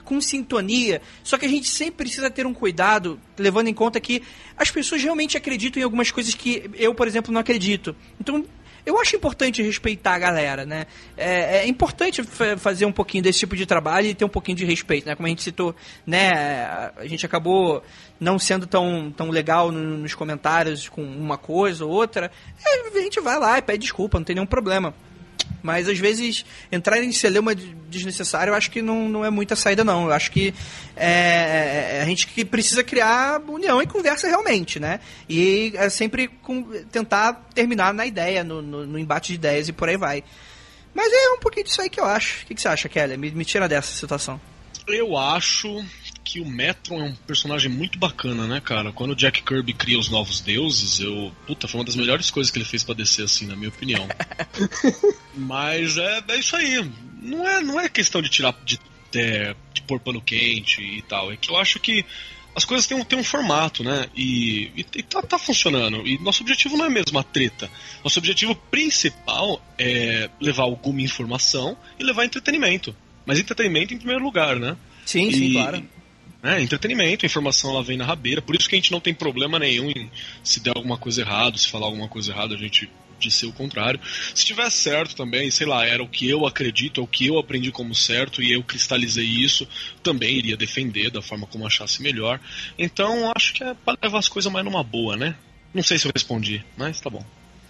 [0.05, 4.23] com sintonia, só que a gente sempre precisa ter um cuidado, levando em conta que
[4.57, 7.95] as pessoas realmente acreditam em algumas coisas que eu, por exemplo, não acredito.
[8.21, 8.45] Então,
[8.89, 10.87] eu acho importante respeitar a galera, né?
[11.15, 12.23] É, é importante
[12.57, 15.15] fazer um pouquinho desse tipo de trabalho e ter um pouquinho de respeito, né?
[15.15, 16.91] Como a gente citou, né?
[16.97, 17.83] A gente acabou
[18.19, 22.31] não sendo tão, tão legal nos comentários com uma coisa ou outra.
[22.65, 24.95] a gente vai lá e pede desculpa, não tem nenhum problema.
[25.63, 29.83] Mas às vezes entrar em celeuma desnecessário eu acho que não, não é muita saída,
[29.83, 30.07] não.
[30.07, 30.55] Eu acho que
[30.97, 35.01] é, é a gente que precisa criar união e conversa realmente, né?
[35.29, 39.73] E é sempre com, tentar terminar na ideia, no, no, no, embate de ideias e
[39.73, 40.23] por aí vai.
[40.95, 42.45] Mas é um pouquinho disso aí que eu acho.
[42.45, 43.17] O que, que você acha, Kelly?
[43.17, 44.41] Me, me tira dessa situação.
[44.87, 45.85] Eu acho
[46.29, 48.93] que o Metron é um personagem muito bacana, né, cara?
[48.93, 51.33] Quando o Jack Kirby cria os novos deuses, eu.
[51.47, 54.07] Puta, foi uma das melhores coisas que ele fez pra descer, assim, na minha opinião.
[55.35, 56.87] Mas é, é isso aí.
[57.23, 58.55] Não é, não é questão de tirar.
[58.63, 58.79] De,
[59.11, 61.33] de, de pôr pano quente e tal.
[61.33, 62.05] É que eu acho que
[62.55, 64.05] as coisas têm um, têm um formato, né?
[64.15, 66.07] E, e, e tá, tá, funcionando.
[66.07, 67.71] E nosso objetivo não é mesmo a treta.
[68.05, 72.95] Nosso objetivo principal é levar alguma informação e levar entretenimento.
[73.25, 74.77] Mas entretenimento em primeiro lugar, né?
[75.07, 75.83] Sim, e, sim, claro.
[76.43, 79.59] É, entretenimento, informação ela vem na rabeira, por isso que a gente não tem problema
[79.59, 80.11] nenhum em
[80.43, 84.01] se der alguma coisa errada, se falar alguma coisa errada, a gente dizer o contrário.
[84.35, 87.39] Se tiver certo também, sei lá, era o que eu acredito, é o que eu
[87.39, 89.67] aprendi como certo e eu cristalizei isso,
[90.03, 92.41] também iria defender da forma como achasse melhor.
[92.79, 95.35] Então acho que é para levar as coisas mais numa boa, né?
[95.75, 97.25] Não sei se eu respondi, mas tá bom.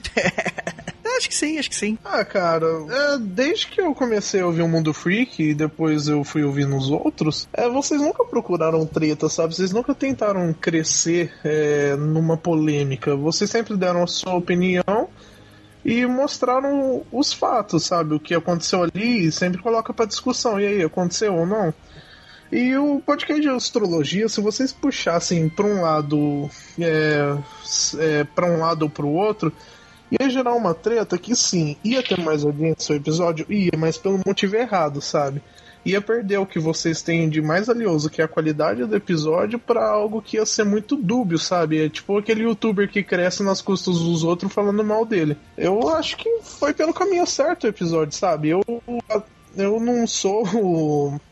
[1.18, 1.98] acho que sim, acho que sim.
[2.04, 6.22] Ah, cara, é, desde que eu comecei a ouvir o Mundo Freak e depois eu
[6.22, 9.54] fui ouvindo os outros, é, vocês nunca procuraram treta, sabe?
[9.54, 13.16] Vocês nunca tentaram crescer é, numa polêmica.
[13.16, 15.08] Vocês sempre deram a sua opinião
[15.84, 18.14] e mostraram os fatos, sabe?
[18.14, 20.61] O que aconteceu ali e sempre coloca para discussão.
[20.61, 21.74] E aí, aconteceu ou não?
[22.50, 26.48] E o podcast de astrologia, se vocês puxassem para um lado,
[26.80, 27.37] é,
[27.98, 29.52] é, para um lado ou para o outro,
[30.11, 34.21] ia gerar uma treta que sim, ia ter mais audiência o episódio, ia, mas pelo
[34.25, 35.42] motivo errado, sabe?
[35.85, 39.59] Ia perder o que vocês têm de mais valioso, que é a qualidade do episódio,
[39.59, 41.85] para algo que ia ser muito dúbio, sabe?
[41.85, 45.37] É tipo aquele youtuber que cresce nas custas dos outros falando mal dele.
[45.57, 48.49] Eu acho que foi pelo caminho certo o episódio, sabe?
[48.51, 48.62] Eu
[49.57, 50.44] eu não sou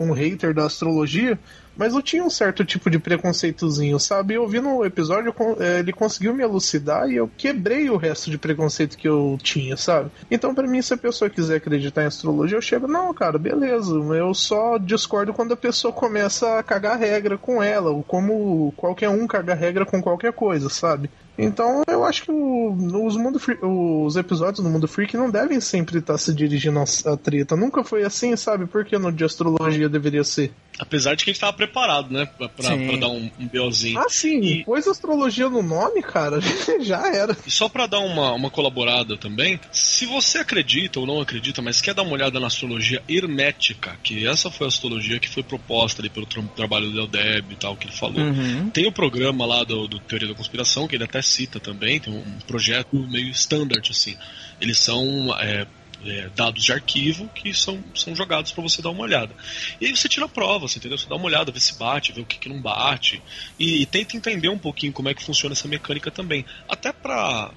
[0.01, 1.39] um hater da astrologia,
[1.77, 4.35] mas eu tinha um certo tipo de preconceitozinho, sabe?
[4.35, 8.39] Eu vi no episódio, é, ele conseguiu me elucidar e eu quebrei o resto de
[8.39, 10.11] preconceito que eu tinha, sabe?
[10.31, 13.95] Então, para mim, se a pessoa quiser acreditar em astrologia, eu chego, não, cara, beleza.
[13.95, 19.09] Eu só discordo quando a pessoa começa a cagar regra com ela, ou como qualquer
[19.09, 21.11] um caga regra com qualquer coisa, sabe?
[21.39, 22.73] Então eu acho que o,
[23.07, 27.57] os, mundo os episódios do Mundo Freak não devem sempre estar se dirigindo a treta.
[27.57, 28.67] Nunca foi assim, sabe?
[28.67, 30.53] Por que no de astrologia deveria ser?
[30.79, 32.27] Apesar de que a gente estava preparado, né?
[32.27, 33.99] Pra, pra, pra dar um, um BOzinho.
[33.99, 34.41] Ah, sim.
[34.41, 34.65] E...
[34.65, 36.39] Pôs astrologia no nome, cara,
[36.81, 37.37] já era.
[37.47, 41.81] E só para dar uma, uma colaborada também, se você acredita ou não acredita, mas
[41.81, 46.03] quer dar uma olhada na astrologia hermética, que essa foi a astrologia que foi proposta
[46.03, 48.21] ali pelo tra trabalho do Del Deb e tal, que ele falou.
[48.21, 48.69] Uhum.
[48.71, 52.13] Tem o programa lá do, do Teoria da Conspiração, que ele até cita também, tem
[52.13, 54.17] um projeto meio standard, assim.
[54.61, 55.67] Eles são é,
[56.05, 59.35] é, dados de arquivo que são, são jogados para você dar uma olhada.
[59.81, 60.99] E aí você tira a prova, você, entendeu?
[60.99, 63.23] Você dá uma olhada, vê se bate, vê o que, que não bate.
[63.59, 66.45] E, e tenta entender um pouquinho como é que funciona essa mecânica também.
[66.69, 67.53] Até para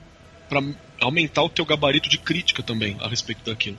[1.01, 3.77] aumentar o teu gabarito de crítica também a respeito daquilo.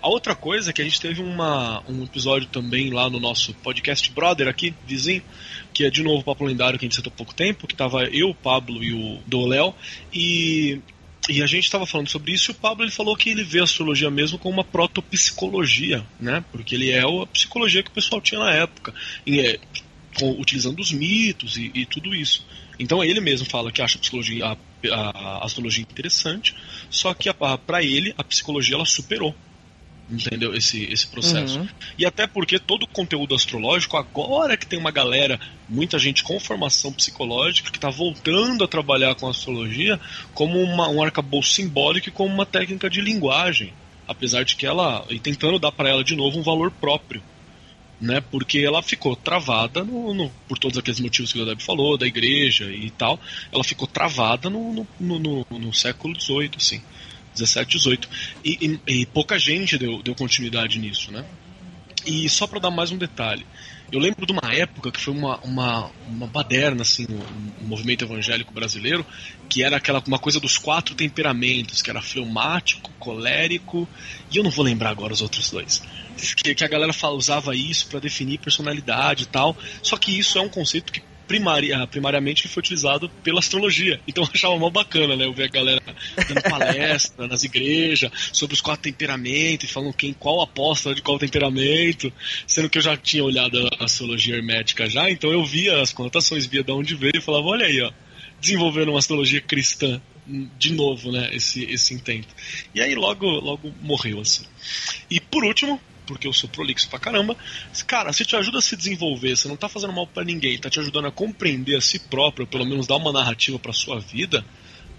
[0.00, 3.54] A outra coisa é que a gente teve uma, um episódio também lá no nosso
[3.54, 5.22] podcast Brother aqui, vizinho,
[5.72, 7.74] que é de novo o Papo Lendário que a gente citou há pouco tempo, que
[7.74, 9.74] tava eu, o Pablo e o Doléo,
[10.12, 10.80] e
[11.28, 13.58] e a gente estava falando sobre isso e o Pablo ele falou que ele vê
[13.58, 16.44] a astrologia mesmo como uma protopsicologia, né?
[16.52, 18.94] Porque ele é a psicologia que o pessoal tinha na época,
[19.26, 19.58] e é,
[20.16, 22.46] com, utilizando os mitos e, e, tudo isso.
[22.78, 24.56] Então ele mesmo fala que acha a psicologia, a,
[24.90, 26.54] a, astrologia interessante,
[26.90, 29.34] só que para ele a psicologia ela superou
[30.10, 30.54] entendeu?
[30.54, 31.58] Esse, esse processo.
[31.58, 31.68] Uhum.
[31.98, 36.38] E até porque todo o conteúdo astrológico, agora que tem uma galera, muita gente com
[36.38, 40.00] formação psicológica, que está voltando a trabalhar com a astrologia
[40.32, 43.72] como uma, um arcabouço simbólico e como uma técnica de linguagem.
[44.06, 45.04] Apesar de que ela.
[45.10, 47.20] e tentando dar para ela de novo um valor próprio.
[47.98, 51.96] Né, porque ela ficou travada no, no, por todos aqueles motivos que o Deb falou,
[51.96, 53.18] da igreja e tal,
[53.50, 56.82] ela ficou travada no, no, no, século XVIII, assim.
[57.32, 58.08] 17, 18.
[58.44, 61.24] E, e, e pouca gente deu, deu continuidade nisso, né?
[62.04, 63.46] E só para dar mais um detalhe,
[63.92, 68.04] eu lembro de uma época que foi uma, uma, uma baderna, assim, no, no, movimento
[68.04, 69.06] evangélico brasileiro,
[69.48, 73.88] que era aquela uma coisa dos quatro temperamentos, que era fleumático, colérico,
[74.30, 75.82] e eu não vou lembrar agora os outros dois.
[76.36, 79.56] Que, que a galera fala, usava isso para definir personalidade e tal.
[79.82, 84.00] Só que isso é um conceito que primaria, primariamente foi utilizado pela astrologia.
[84.06, 85.24] Então eu achava mal bacana, né?
[85.24, 85.82] Eu ver a galera
[86.28, 92.12] dando palestra nas igrejas sobre os quatro temperamentos, falando quem qual apóstolo de qual temperamento,
[92.46, 96.46] sendo que eu já tinha olhado a astrologia hermética já, então eu via as conotações,
[96.46, 97.92] via de onde veio e falava, olha aí, ó,
[98.40, 100.00] desenvolvendo uma astrologia cristã
[100.58, 102.28] de novo, né, esse, esse intento.
[102.74, 104.44] E aí logo, logo morreu, assim.
[105.08, 107.36] E por último, porque eu sou prolixo pra caramba.
[107.86, 110.70] Cara, se te ajuda a se desenvolver, você não tá fazendo mal para ninguém, tá
[110.70, 114.44] te ajudando a compreender a si próprio, pelo menos dar uma narrativa pra sua vida,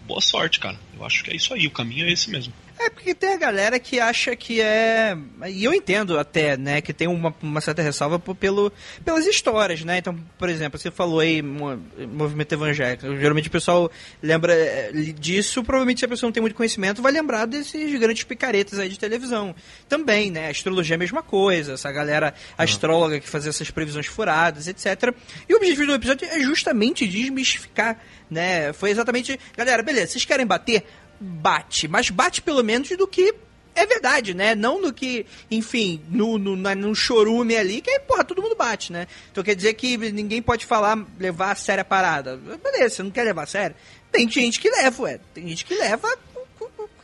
[0.05, 0.79] boa sorte, cara.
[0.95, 2.53] Eu acho que é isso aí, o caminho é esse mesmo.
[2.79, 5.17] É porque tem a galera que acha que é.
[5.47, 6.79] E eu entendo até, né?
[6.79, 8.71] Que tem uma, uma certa ressalva pelo,
[9.03, 9.97] pelas histórias, né?
[9.97, 13.15] Então, por exemplo, você falou aí movimento evangélico.
[13.17, 15.63] Geralmente o pessoal lembra é, disso.
[15.63, 18.99] Provavelmente, se a pessoa não tem muito conhecimento, vai lembrar desses grandes picaretas aí de
[18.99, 19.55] televisão.
[19.89, 20.47] Também, né?
[20.47, 21.73] A astrologia é a mesma coisa.
[21.73, 25.13] Essa galera astróloga que fazia essas previsões furadas, etc.
[25.49, 28.71] E o objetivo do episódio é justamente desmistificar, né?
[28.73, 29.39] Foi exatamente.
[29.57, 30.85] Galera, beleza, vocês querem bater?
[31.19, 33.34] Bate, mas bate pelo menos do que
[33.77, 34.56] é verdade, né?
[34.56, 39.08] Não no que, enfim, no, no, no chorume ali, que, porra, todo mundo bate, né?
[39.32, 42.38] Então quer dizer que ninguém pode falar, levar a sério a parada.
[42.38, 43.75] Beleza, você não quer levar a sério?
[44.12, 45.19] Tem gente que leva, ué.
[45.32, 46.08] Tem gente que leva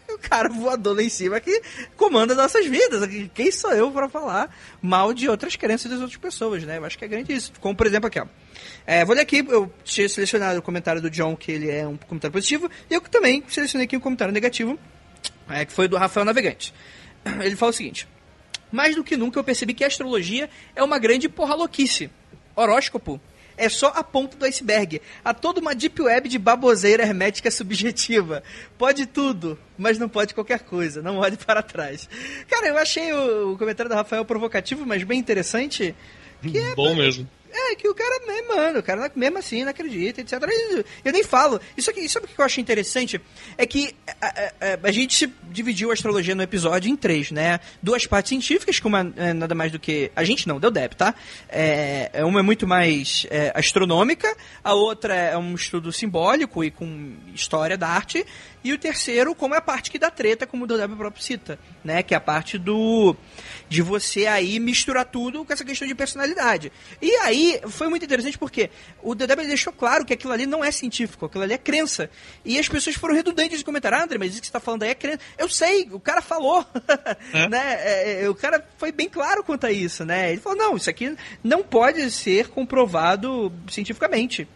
[0.09, 1.61] o cara voador lá em cima que
[1.95, 3.07] comanda nossas vidas.
[3.33, 6.77] Quem sou eu para falar mal de outras crenças das outras pessoas, né?
[6.77, 7.53] Eu acho que é grande isso.
[7.59, 8.25] Como, por exemplo, aqui, ó.
[8.85, 11.95] É, vou ler aqui, eu tinha selecionado o comentário do John, que ele é um
[11.95, 14.77] comentário positivo, e eu também selecionei aqui um comentário negativo,
[15.49, 16.73] é, que foi do Rafael Navegante.
[17.41, 18.07] Ele fala o seguinte:
[18.71, 22.09] Mais do que nunca eu percebi que a astrologia é uma grande porra louquice.
[22.55, 23.19] Horóscopo
[23.55, 25.01] é só a ponta do iceberg.
[25.23, 28.43] Há toda uma deep web de baboseira hermética subjetiva.
[28.77, 31.01] Pode tudo, mas não pode qualquer coisa.
[31.01, 32.09] Não olhe para trás.
[32.49, 35.95] Cara, eu achei o, comentário do Rafael provocativo, mas bem interessante.
[36.41, 40.21] Que é, Bom mesmo É, que o cara, mano, o cara mesmo assim não acredita,
[40.21, 40.41] etc.
[41.05, 41.61] Eu nem falo.
[41.77, 43.21] Isso aqui, sabe o que eu acho interessante?
[43.55, 47.59] É que a, a, a gente dividiu a astrologia no episódio em três, né?
[47.81, 50.11] Duas partes científicas, que uma é nada mais do que.
[50.15, 51.13] A gente não, deu Deb, tá?
[51.47, 56.71] É, é, uma é muito mais é, astronômica, a outra é um estudo simbólico e
[56.71, 58.25] com história da arte,
[58.63, 61.59] e o terceiro, como é a parte que dá treta, como o Dodeb próprio cita,
[61.83, 62.01] né?
[62.01, 63.13] Que é a parte do.
[63.67, 66.71] de você aí misturar tudo com essa questão de personalidade.
[67.01, 68.69] E aí foi muito interessante porque
[69.01, 72.09] o Dodeb deixou claro que aquilo ali não é científico, aquilo ali é crença.
[72.43, 74.83] E as pessoas foram redundantes de comentar, ah, André, mas isso que você está falando
[74.83, 75.19] aí é crença.
[75.37, 76.65] Eu sei, o cara falou.
[77.33, 77.47] É?
[77.49, 77.75] né?
[77.79, 80.31] É, é, o cara foi bem claro quanto a isso, né?
[80.31, 84.47] Ele falou, não, isso aqui não pode ser comprovado cientificamente.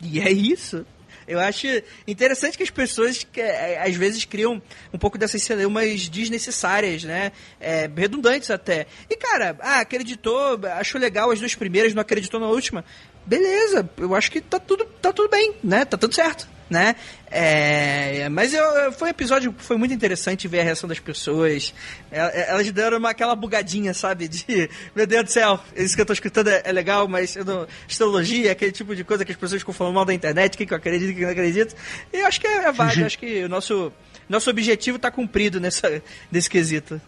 [0.00, 0.84] E é isso.
[1.26, 1.66] Eu acho
[2.06, 4.60] interessante que as pessoas que, é, às vezes criam
[4.92, 7.32] um pouco dessas celeumas desnecessárias, né?
[7.60, 8.86] É, redundantes até.
[9.08, 12.84] E, cara, ah, acreditou, achou legal as duas primeiras, não acreditou na última.
[13.24, 15.84] Beleza, eu acho que tá tudo, tá tudo bem, né?
[15.84, 16.96] Tá tudo certo né?
[17.30, 21.72] É, mas eu, foi um episódio foi muito interessante ver a reação das pessoas.
[22.10, 24.26] É, elas deram uma, aquela bugadinha, sabe?
[24.26, 27.44] De, meu Deus do céu, isso que eu tô escutando é, é legal, mas eu
[27.44, 30.58] não, astrologia, aquele tipo de coisa que as pessoas ficam falando mal da internet, o
[30.58, 31.76] que, que eu acredito, o que eu não acredito.
[32.12, 33.92] E eu acho que é, é válido, acho que o nosso,
[34.28, 36.02] nosso objetivo tá cumprido nessa,
[36.32, 37.00] nesse quesito.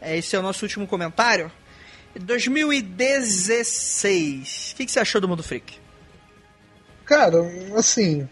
[0.00, 1.50] É, esse é o nosso último comentário.
[2.18, 4.72] 2016.
[4.72, 5.84] O que, que você achou do Mundo Freak?
[7.06, 7.36] Cara,
[7.76, 8.28] assim,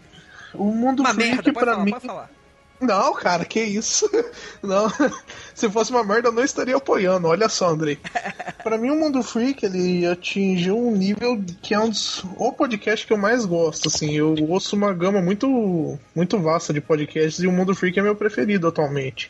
[0.57, 2.35] o mundo uma freak merda, pra falar, mim.
[2.79, 4.09] Não, cara, que isso?
[4.61, 4.91] Não.
[5.53, 7.27] Se fosse uma merda, eu não estaria apoiando.
[7.27, 7.97] Olha só, Andrei.
[8.61, 13.05] Pra mim, o Mundo Freak, ele atingiu um nível que é um dos o podcast
[13.05, 14.11] que eu mais gosto, assim.
[14.11, 18.15] Eu ouço uma gama muito muito vasta de podcasts e o Mundo Freak é meu
[18.15, 19.29] preferido atualmente.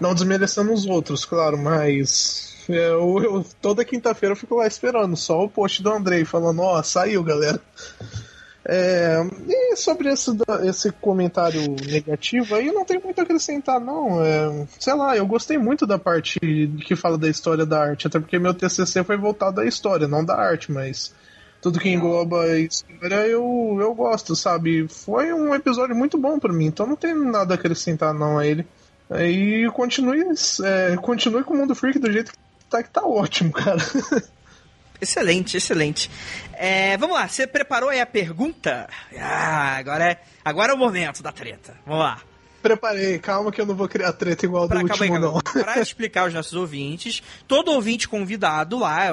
[0.00, 5.16] não desmerecendo os outros, claro, mas é, eu, eu, toda quinta-feira eu fico lá esperando
[5.16, 7.60] só o post do Andrei falando, ó, oh, saiu, galera.
[8.68, 10.30] É, e sobre esse,
[10.64, 14.20] esse comentário negativo aí, não tem muito a acrescentar, não.
[14.24, 16.40] É, sei lá, eu gostei muito da parte
[16.84, 20.24] que fala da história da arte, até porque meu TCC foi voltado à história, não
[20.24, 21.14] da arte, mas
[21.62, 24.88] tudo que engloba a história eu, eu gosto, sabe?
[24.88, 28.46] Foi um episódio muito bom para mim, então não tem nada a acrescentar, não, a
[28.46, 28.66] ele.
[29.10, 30.24] E continue,
[30.64, 32.38] é, continue com o Mundo Freak do jeito que
[32.68, 33.78] tá, que tá ótimo, cara.
[35.00, 36.10] Excelente, excelente.
[36.52, 38.88] É, vamos lá, você preparou aí a pergunta?
[39.18, 41.76] Ah, agora é, agora é o momento da treta.
[41.84, 42.20] Vamos lá.
[42.62, 45.40] Preparei, calma que eu não vou criar treta igual pra, do último, aí, não.
[45.40, 49.08] Para explicar aos nossos ouvintes, todo ouvinte convidado lá,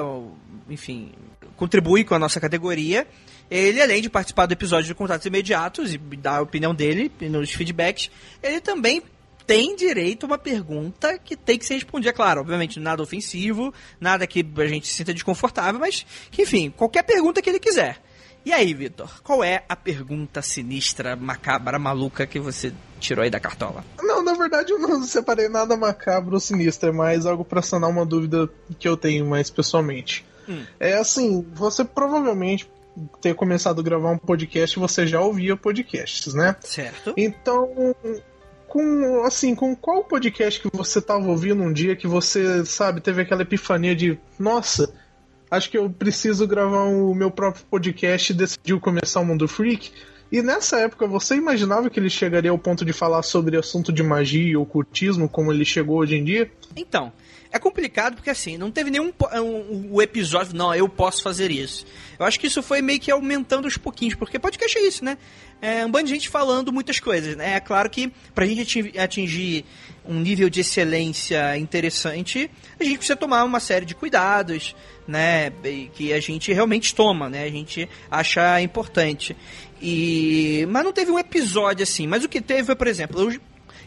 [0.68, 1.12] enfim,
[1.56, 3.06] contribui com a nossa categoria.
[3.50, 7.52] Ele, além de participar do episódio de contatos imediatos e dar a opinião dele nos
[7.52, 8.10] feedbacks,
[8.42, 9.02] ele também
[9.46, 14.26] tem direito a uma pergunta que tem que ser respondida, claro, obviamente, nada ofensivo, nada
[14.26, 18.00] que a gente se sinta desconfortável, mas que, enfim, qualquer pergunta que ele quiser.
[18.44, 23.40] E aí, Vitor, qual é a pergunta sinistra, macabra, maluca que você tirou aí da
[23.40, 23.82] cartola?
[24.02, 27.88] Não, na verdade eu não separei nada macabro ou sinistro, é mais algo para sanar
[27.88, 30.26] uma dúvida que eu tenho mais pessoalmente.
[30.46, 30.62] Hum.
[30.78, 32.70] É assim, você provavelmente
[33.20, 36.54] ter começado a gravar um podcast, você já ouvia podcasts, né?
[36.60, 37.14] Certo.
[37.16, 37.94] Então,
[38.74, 43.22] com assim, com qual podcast que você tava ouvindo um dia que você, sabe, teve
[43.22, 44.92] aquela epifania de, nossa,
[45.48, 49.92] acho que eu preciso gravar o meu próprio podcast e decidiu começar o Mundo Freak?
[50.32, 54.02] E nessa época você imaginava que ele chegaria ao ponto de falar sobre assunto de
[54.02, 56.50] magia e ocultismo como ele chegou hoje em dia?
[56.74, 57.12] Então,
[57.54, 61.86] é complicado porque assim, não teve nenhum um, um, episódio, não, eu posso fazer isso.
[62.18, 65.16] Eu acho que isso foi meio que aumentando aos pouquinhos, porque podcast é isso, né?
[65.62, 67.54] É um bando de gente falando muitas coisas, né?
[67.54, 69.64] É claro que pra gente atingir
[70.04, 74.74] um nível de excelência interessante, a gente precisa tomar uma série de cuidados,
[75.06, 75.50] né?
[75.94, 77.44] Que a gente realmente toma, né?
[77.44, 79.36] A gente acha importante.
[79.80, 82.08] E mas não teve um episódio assim.
[82.08, 83.40] Mas o que teve foi, por exemplo, eu,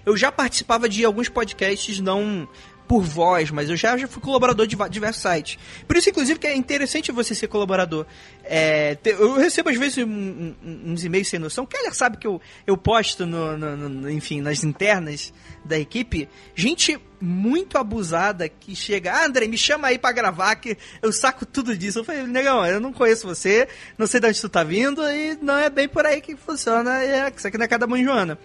[0.05, 2.47] eu já participava de alguns podcasts não
[2.88, 5.59] por voz, mas eu já, já fui colaborador de diversos sites.
[5.88, 8.05] Por isso, inclusive, que é interessante você ser colaborador.
[8.49, 10.53] É, eu recebo, às vezes, um,
[10.85, 11.63] uns e-mails sem noção.
[11.63, 15.33] O Keller sabe que eu, eu posto, no, no, no, enfim, nas internas
[15.65, 20.77] da equipe, gente muito abusada que chega, ah, André, me chama aí para gravar que
[21.01, 21.99] eu saco tudo disso.
[21.99, 23.67] Eu falei, negão, eu não conheço você,
[23.97, 27.03] não sei de onde tu tá vindo e não é bem por aí que funciona,
[27.03, 28.37] é, isso aqui não é cada mãe Joana.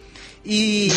[0.44, 0.88] E.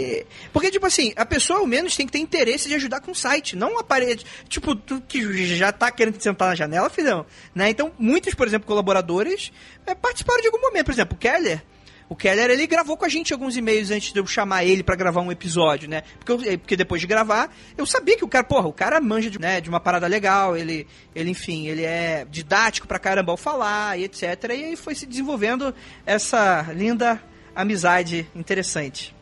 [0.52, 3.14] Porque, tipo assim, a pessoa ao menos tem que ter interesse de ajudar com o
[3.14, 4.24] site, não a parede.
[4.48, 7.26] Tipo, tu que já tá querendo sentar na janela, filhão.
[7.54, 7.70] Né?
[7.70, 9.52] Então, muitos, por exemplo, colaboradores
[9.86, 10.86] é, participaram de algum momento.
[10.86, 11.62] Por exemplo, o Keller
[12.08, 14.94] O Keller, ele gravou com a gente alguns e-mails antes de eu chamar ele para
[14.94, 16.02] gravar um episódio, né?
[16.18, 19.00] Porque, eu, eh, porque depois de gravar, eu sabia que o cara, porra, o cara
[19.00, 23.32] manja de, né, de uma parada legal, ele, ele, enfim, ele é didático pra caramba
[23.32, 24.22] ao falar e etc.
[24.50, 25.74] E aí foi se desenvolvendo
[26.04, 27.20] essa linda
[27.54, 29.14] amizade interessante.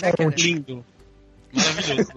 [0.00, 0.84] Né, é lindo.
[1.56, 2.12] Maravilhoso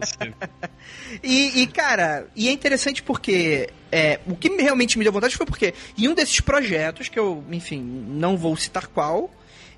[1.24, 5.46] e, e, cara, e é interessante porque é, o que realmente me deu vontade foi
[5.46, 9.32] porque em um desses projetos, que eu, enfim, não vou citar qual,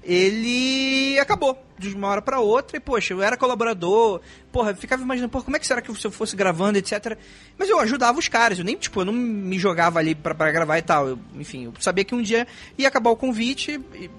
[0.04, 5.32] ele acabou de uma hora para outra e, poxa, eu era colaborador, porra, ficava imaginando,
[5.32, 7.18] porra, como é que será que se eu fosse gravando, etc.
[7.58, 10.78] Mas eu ajudava os caras, eu nem, tipo, eu não me jogava ali para gravar
[10.80, 11.08] e tal.
[11.08, 12.48] Eu, enfim, eu sabia que um dia
[12.78, 14.10] ia acabar o convite e,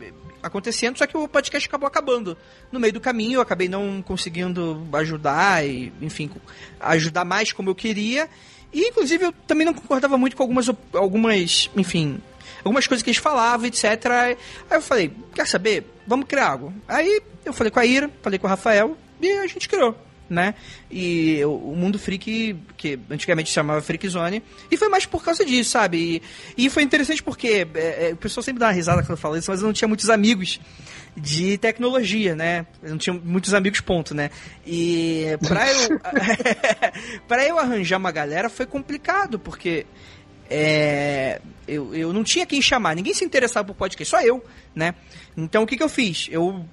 [0.42, 2.36] acontecendo, só que o podcast acabou acabando.
[2.70, 6.30] No meio do caminho, eu acabei não conseguindo ajudar e, enfim,
[6.80, 8.28] ajudar mais como eu queria.
[8.72, 12.20] E, inclusive, eu também não concordava muito com algumas, algumas enfim,
[12.64, 13.84] algumas coisas que eles falavam, etc.
[14.06, 14.36] Aí
[14.70, 15.86] eu falei, quer saber?
[16.06, 16.72] Vamos criar algo.
[16.88, 19.96] Aí eu falei com a Ira, falei com o Rafael e a gente criou.
[20.32, 20.54] Né?
[20.90, 25.72] E o Mundo Freak, que antigamente chamava Freak Zone, e foi mais por causa disso,
[25.72, 26.22] sabe?
[26.56, 29.16] E, e foi interessante porque é, é, o pessoal sempre dá uma risada quando eu
[29.18, 30.58] falo isso, mas eu não tinha muitos amigos
[31.14, 32.64] de tecnologia, né?
[32.82, 34.30] Eu não tinha muitos amigos, ponto, né?
[34.66, 36.00] E pra eu,
[37.28, 39.84] pra eu arranjar uma galera foi complicado, porque
[40.48, 44.94] é, eu, eu não tinha quem chamar, ninguém se interessava por podcast, só eu, né?
[45.36, 46.28] Então o que, que eu fiz?
[46.30, 46.64] Eu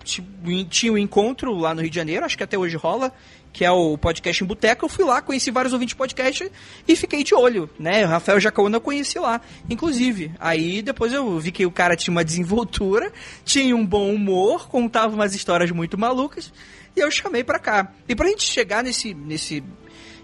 [0.70, 3.14] tinha um encontro lá no Rio de Janeiro, acho que até hoje rola,
[3.52, 4.86] que é o podcast em Boteca.
[4.86, 6.52] Eu fui lá, conheci vários ouvintes de podcast
[6.88, 8.06] e fiquei de olho, né?
[8.06, 10.32] O Rafael Jacaúna eu conheci lá, inclusive.
[10.40, 13.12] Aí depois eu vi que o cara tinha uma desenvoltura,
[13.44, 16.54] tinha um bom humor, contava umas histórias muito malucas
[16.96, 17.92] e eu chamei pra cá.
[18.08, 19.64] E pra gente chegar nesse, nesse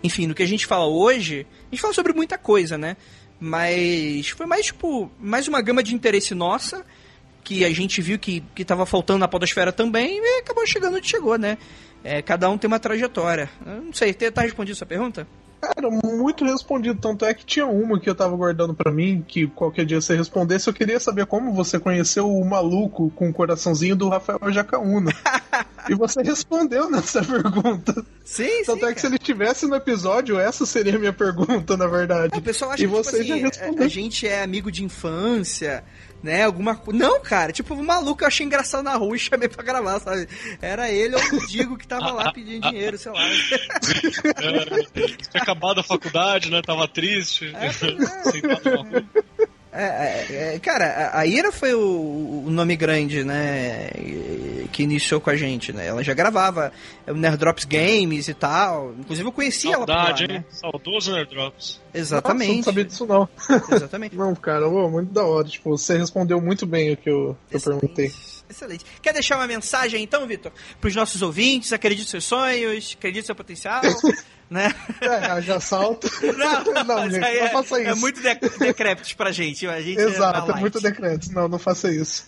[0.03, 2.95] enfim, no que a gente fala hoje, a gente fala sobre muita coisa, né?
[3.39, 6.85] Mas foi mais, tipo, mais uma gama de interesse nossa,
[7.43, 11.07] que a gente viu que, que tava faltando na podosfera também, e acabou chegando onde
[11.07, 11.57] chegou, né?
[12.05, 13.49] É, cada um tem uma trajetória.
[13.65, 15.27] Eu não sei, tá respondido essa pergunta?
[15.59, 17.01] Cara, muito respondido.
[17.01, 20.15] Tanto é que tinha uma que eu tava guardando para mim, que qualquer dia você
[20.15, 20.67] respondesse.
[20.67, 25.11] Eu queria saber como você conheceu o maluco com o coraçãozinho do Rafael Jacaúna.
[25.89, 28.05] e você respondeu nessa pergunta.
[28.23, 28.99] Sim, Tanto sim, é que cara.
[28.99, 32.35] se ele estivesse no episódio, essa seria a minha pergunta, na verdade.
[32.35, 33.83] É, o pessoal acha e que você tipo, já assim, respondeu.
[33.83, 35.83] a gente é amigo de infância
[36.25, 36.43] né?
[36.43, 36.99] Alguma coisa.
[36.99, 40.27] Não, cara, tipo, o maluco eu achei engraçado na rua e chamei pra gravar, sabe?
[40.61, 43.21] Era ele ou o Digo que tava lá pedindo dinheiro, sei lá.
[43.21, 46.61] É, tinha acabado a faculdade, né?
[46.61, 47.53] Tava triste.
[47.55, 49.45] É, é.
[49.77, 53.89] É, é, é, cara, a Ira foi o, o, nome grande, né?
[54.71, 55.87] Que iniciou com a gente, né?
[55.87, 56.71] Ela já gravava
[57.05, 58.93] o Nerd Drops Games e tal.
[58.97, 60.33] Inclusive eu conhecia Saudade, ela.
[60.33, 60.45] Lá, hein?
[60.49, 60.57] Né?
[60.57, 61.81] Saudoso Nerd Drops.
[61.93, 62.47] Exatamente.
[62.47, 63.29] Nossa, não sabia disso não.
[63.69, 64.15] Exatamente.
[64.17, 65.47] não, cara, muito da hora.
[65.47, 68.11] Tipo, você respondeu muito bem o que eu, eu perguntei.
[68.49, 68.85] Excelente.
[69.01, 70.53] Quer deixar uma mensagem então, Vitor?
[70.79, 71.73] Para os nossos ouvintes?
[71.73, 72.95] Acredite nos seus sonhos?
[72.97, 73.81] Acredite no seu potencial?
[74.49, 74.73] né?
[75.01, 76.09] É, já salto.
[76.35, 77.89] Não, não, gente, é, não faça isso.
[77.89, 79.67] É muito de decrépitos pra gente.
[79.67, 81.29] A gente Exato, é, é muito decrépitos.
[81.29, 82.25] Não, não faça isso.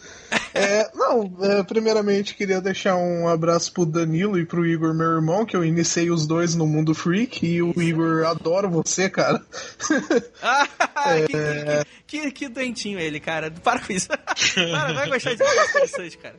[0.53, 5.45] É, não, é, primeiramente queria deixar um abraço pro Danilo e pro Igor, meu irmão,
[5.45, 9.41] que eu iniciei os dois no Mundo Freak e o Igor adora você, cara.
[10.41, 10.67] Ah,
[11.07, 11.25] é...
[11.25, 13.51] que, que, que, que, doentinho ele, cara.
[13.51, 14.07] Para com isso.
[14.07, 16.35] Para, vai gostar de interessante, cara.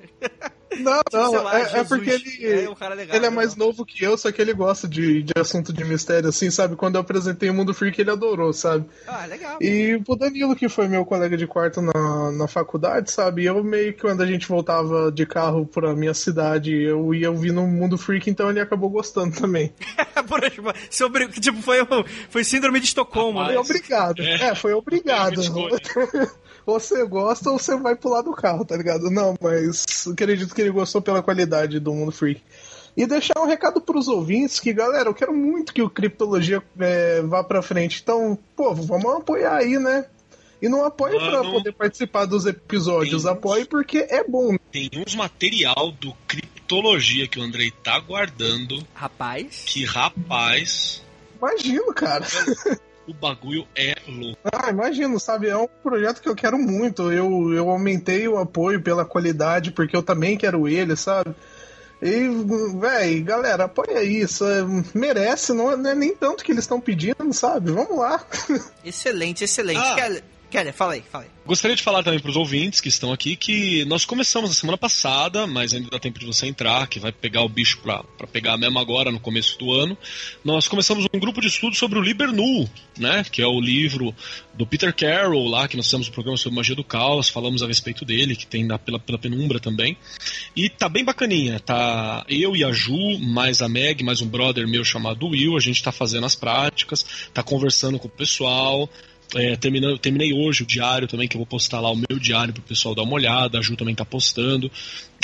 [0.77, 3.85] Não, tipo, não, lá, é, é, porque ele é, um legal, ele é mais novo
[3.87, 6.77] que eu, só que ele gosta de, de assunto de mistério, assim, sabe?
[6.77, 8.87] Quando eu apresentei o Mundo Freak, ele adorou, sabe?
[9.07, 9.59] Ah, legal.
[9.61, 13.45] E o Danilo, que foi meu colega de quarto na, na faculdade, sabe?
[13.45, 17.53] Eu meio que quando a gente voltava de carro pra minha cidade, eu ia ouvir
[17.53, 19.73] no Mundo Freak, então ele acabou gostando também.
[20.91, 21.79] Sobre, tipo, foi,
[22.29, 23.47] foi síndrome de Estocolmo, né?
[23.47, 24.23] Foi obrigado.
[24.23, 25.41] É, é foi obrigado.
[26.75, 29.11] você gosta ou você vai pular do carro, tá ligado?
[29.11, 32.43] Não, mas acredito que ele gostou pela qualidade do Mundo Freak.
[32.97, 37.23] E deixar um recado pros ouvintes que, galera, eu quero muito que o Criptologia é,
[37.23, 38.01] vá pra frente.
[38.03, 40.05] Então, pô, vamos apoiar aí, né?
[40.61, 44.57] E não apoie pra poder participar dos episódios, apoie porque é bom.
[44.73, 48.85] Tem uns material do Criptologia que o Andrei tá guardando.
[48.93, 49.62] Rapaz.
[49.66, 51.03] Que rapaz.
[51.37, 52.27] Imagino, cara.
[53.09, 54.38] O bagulho é louco.
[54.52, 55.48] Ah, imagino, sabe?
[55.48, 57.11] É um projeto que eu quero muito.
[57.11, 61.34] Eu, eu aumentei o apoio pela qualidade, porque eu também quero ele, sabe?
[62.02, 62.28] E,
[62.78, 64.44] véi, galera, apoia isso.
[64.44, 64.62] É,
[64.94, 67.72] merece, não é, não é nem tanto que eles estão pedindo, sabe?
[67.72, 68.24] Vamos lá.
[68.84, 69.80] Excelente, excelente.
[69.80, 69.96] Ah,
[70.51, 71.30] Keller, fala aí, fala aí.
[71.46, 74.76] Gostaria de falar também para os ouvintes que estão aqui que nós começamos a semana
[74.76, 78.57] passada, mas ainda dá tempo de você entrar, que vai pegar o bicho para pegar
[78.57, 79.96] mesmo agora, no começo do ano.
[80.44, 82.68] Nós começamos um grupo de estudo sobre o Liber Nu,
[82.99, 83.24] né?
[83.30, 84.14] Que é o livro
[84.55, 87.66] do Peter Carroll, lá, que nós temos um programa sobre magia do caos, falamos a
[87.66, 89.96] respeito dele, que tem na, pela, pela penumbra também.
[90.57, 94.66] E tá bem bacaninha, tá eu e a Ju, mais a Meg, mais um brother
[94.66, 98.88] meu chamado Will, a gente tá fazendo as práticas, tá conversando com o pessoal,
[99.35, 102.55] é, terminei, terminei hoje o diário também, que eu vou postar lá o meu diário
[102.55, 103.59] pro pessoal dar uma olhada.
[103.59, 104.70] A Ju também tá postando,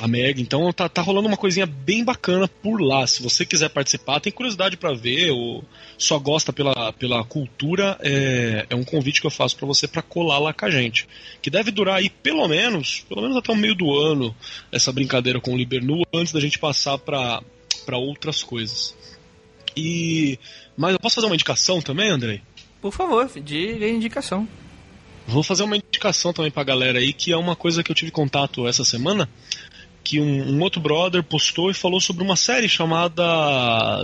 [0.00, 0.42] a Meg.
[0.42, 3.06] Então tá, tá rolando uma coisinha bem bacana por lá.
[3.06, 5.64] Se você quiser participar, tem curiosidade para ver, ou
[5.96, 10.02] só gosta pela, pela cultura, é, é um convite que eu faço para você para
[10.02, 11.08] colar lá com a gente.
[11.40, 14.36] Que deve durar aí pelo menos, pelo menos até o meio do ano,
[14.70, 17.40] essa brincadeira com o Libernu, antes da gente passar para
[17.92, 18.94] outras coisas.
[19.74, 20.38] E.
[20.76, 22.42] Mas eu posso fazer uma indicação também, Andrei?
[22.84, 24.46] Por favor, diga a indicação.
[25.26, 28.10] Vou fazer uma indicação também pra galera aí, que é uma coisa que eu tive
[28.10, 29.26] contato essa semana,
[30.02, 33.24] que um, um outro brother postou e falou sobre uma série chamada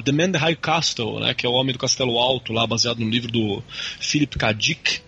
[0.02, 3.00] The Man the High Castle, né, que é o Homem do Castelo Alto, lá baseado
[3.00, 3.62] no livro do
[4.00, 4.52] Philip K.
[4.54, 5.02] Dick,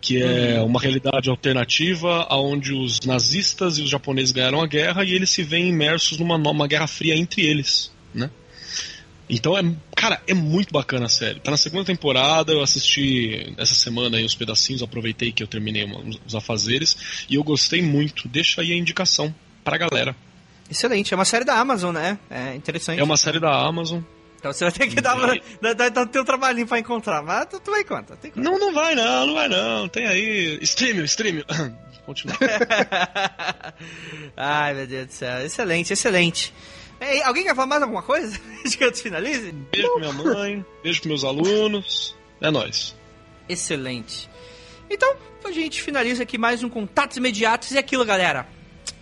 [0.00, 0.66] que é uhum.
[0.66, 5.44] uma realidade alternativa onde os nazistas e os japoneses ganharam a guerra e eles se
[5.44, 8.28] veem imersos numa, numa guerra fria entre eles, né?
[9.28, 9.62] Então é,
[9.94, 11.40] cara, é muito bacana a série.
[11.40, 15.84] Tá na segunda temporada, eu assisti essa semana aí uns pedacinhos, aproveitei que eu terminei
[16.24, 18.28] os afazeres e eu gostei muito.
[18.28, 20.14] Deixa aí a indicação pra galera.
[20.70, 22.18] Excelente, é uma série da Amazon, né?
[22.30, 23.00] É interessante.
[23.00, 24.00] É uma série da Amazon.
[24.38, 25.34] Então você vai ter que dar, uma,
[25.74, 28.30] dar, dar, teu trabalhinho pra encontrar, mas tu, tu vai conta, conta.
[28.36, 29.88] Não, não vai não, não vai não.
[29.88, 30.58] Tem aí.
[30.62, 31.42] Stream, stream.
[32.04, 32.36] Continua.
[34.36, 35.44] Ai, meu Deus do céu.
[35.44, 36.54] Excelente, excelente.
[37.00, 38.38] É, alguém quer falar mais alguma coisa?
[38.64, 39.52] De que eu finalize?
[39.52, 42.16] Beijo pra minha mãe, beijo pros meus alunos.
[42.40, 42.94] É nóis.
[43.48, 44.28] Excelente.
[44.88, 48.46] Então, a gente finaliza aqui mais um Contatos Imediatos e aquilo, galera.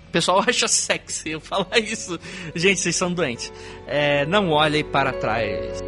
[0.09, 2.19] O pessoal acha sexy eu falar isso.
[2.55, 3.53] Gente, vocês são doentes.
[3.87, 5.83] É, não olhem para trás.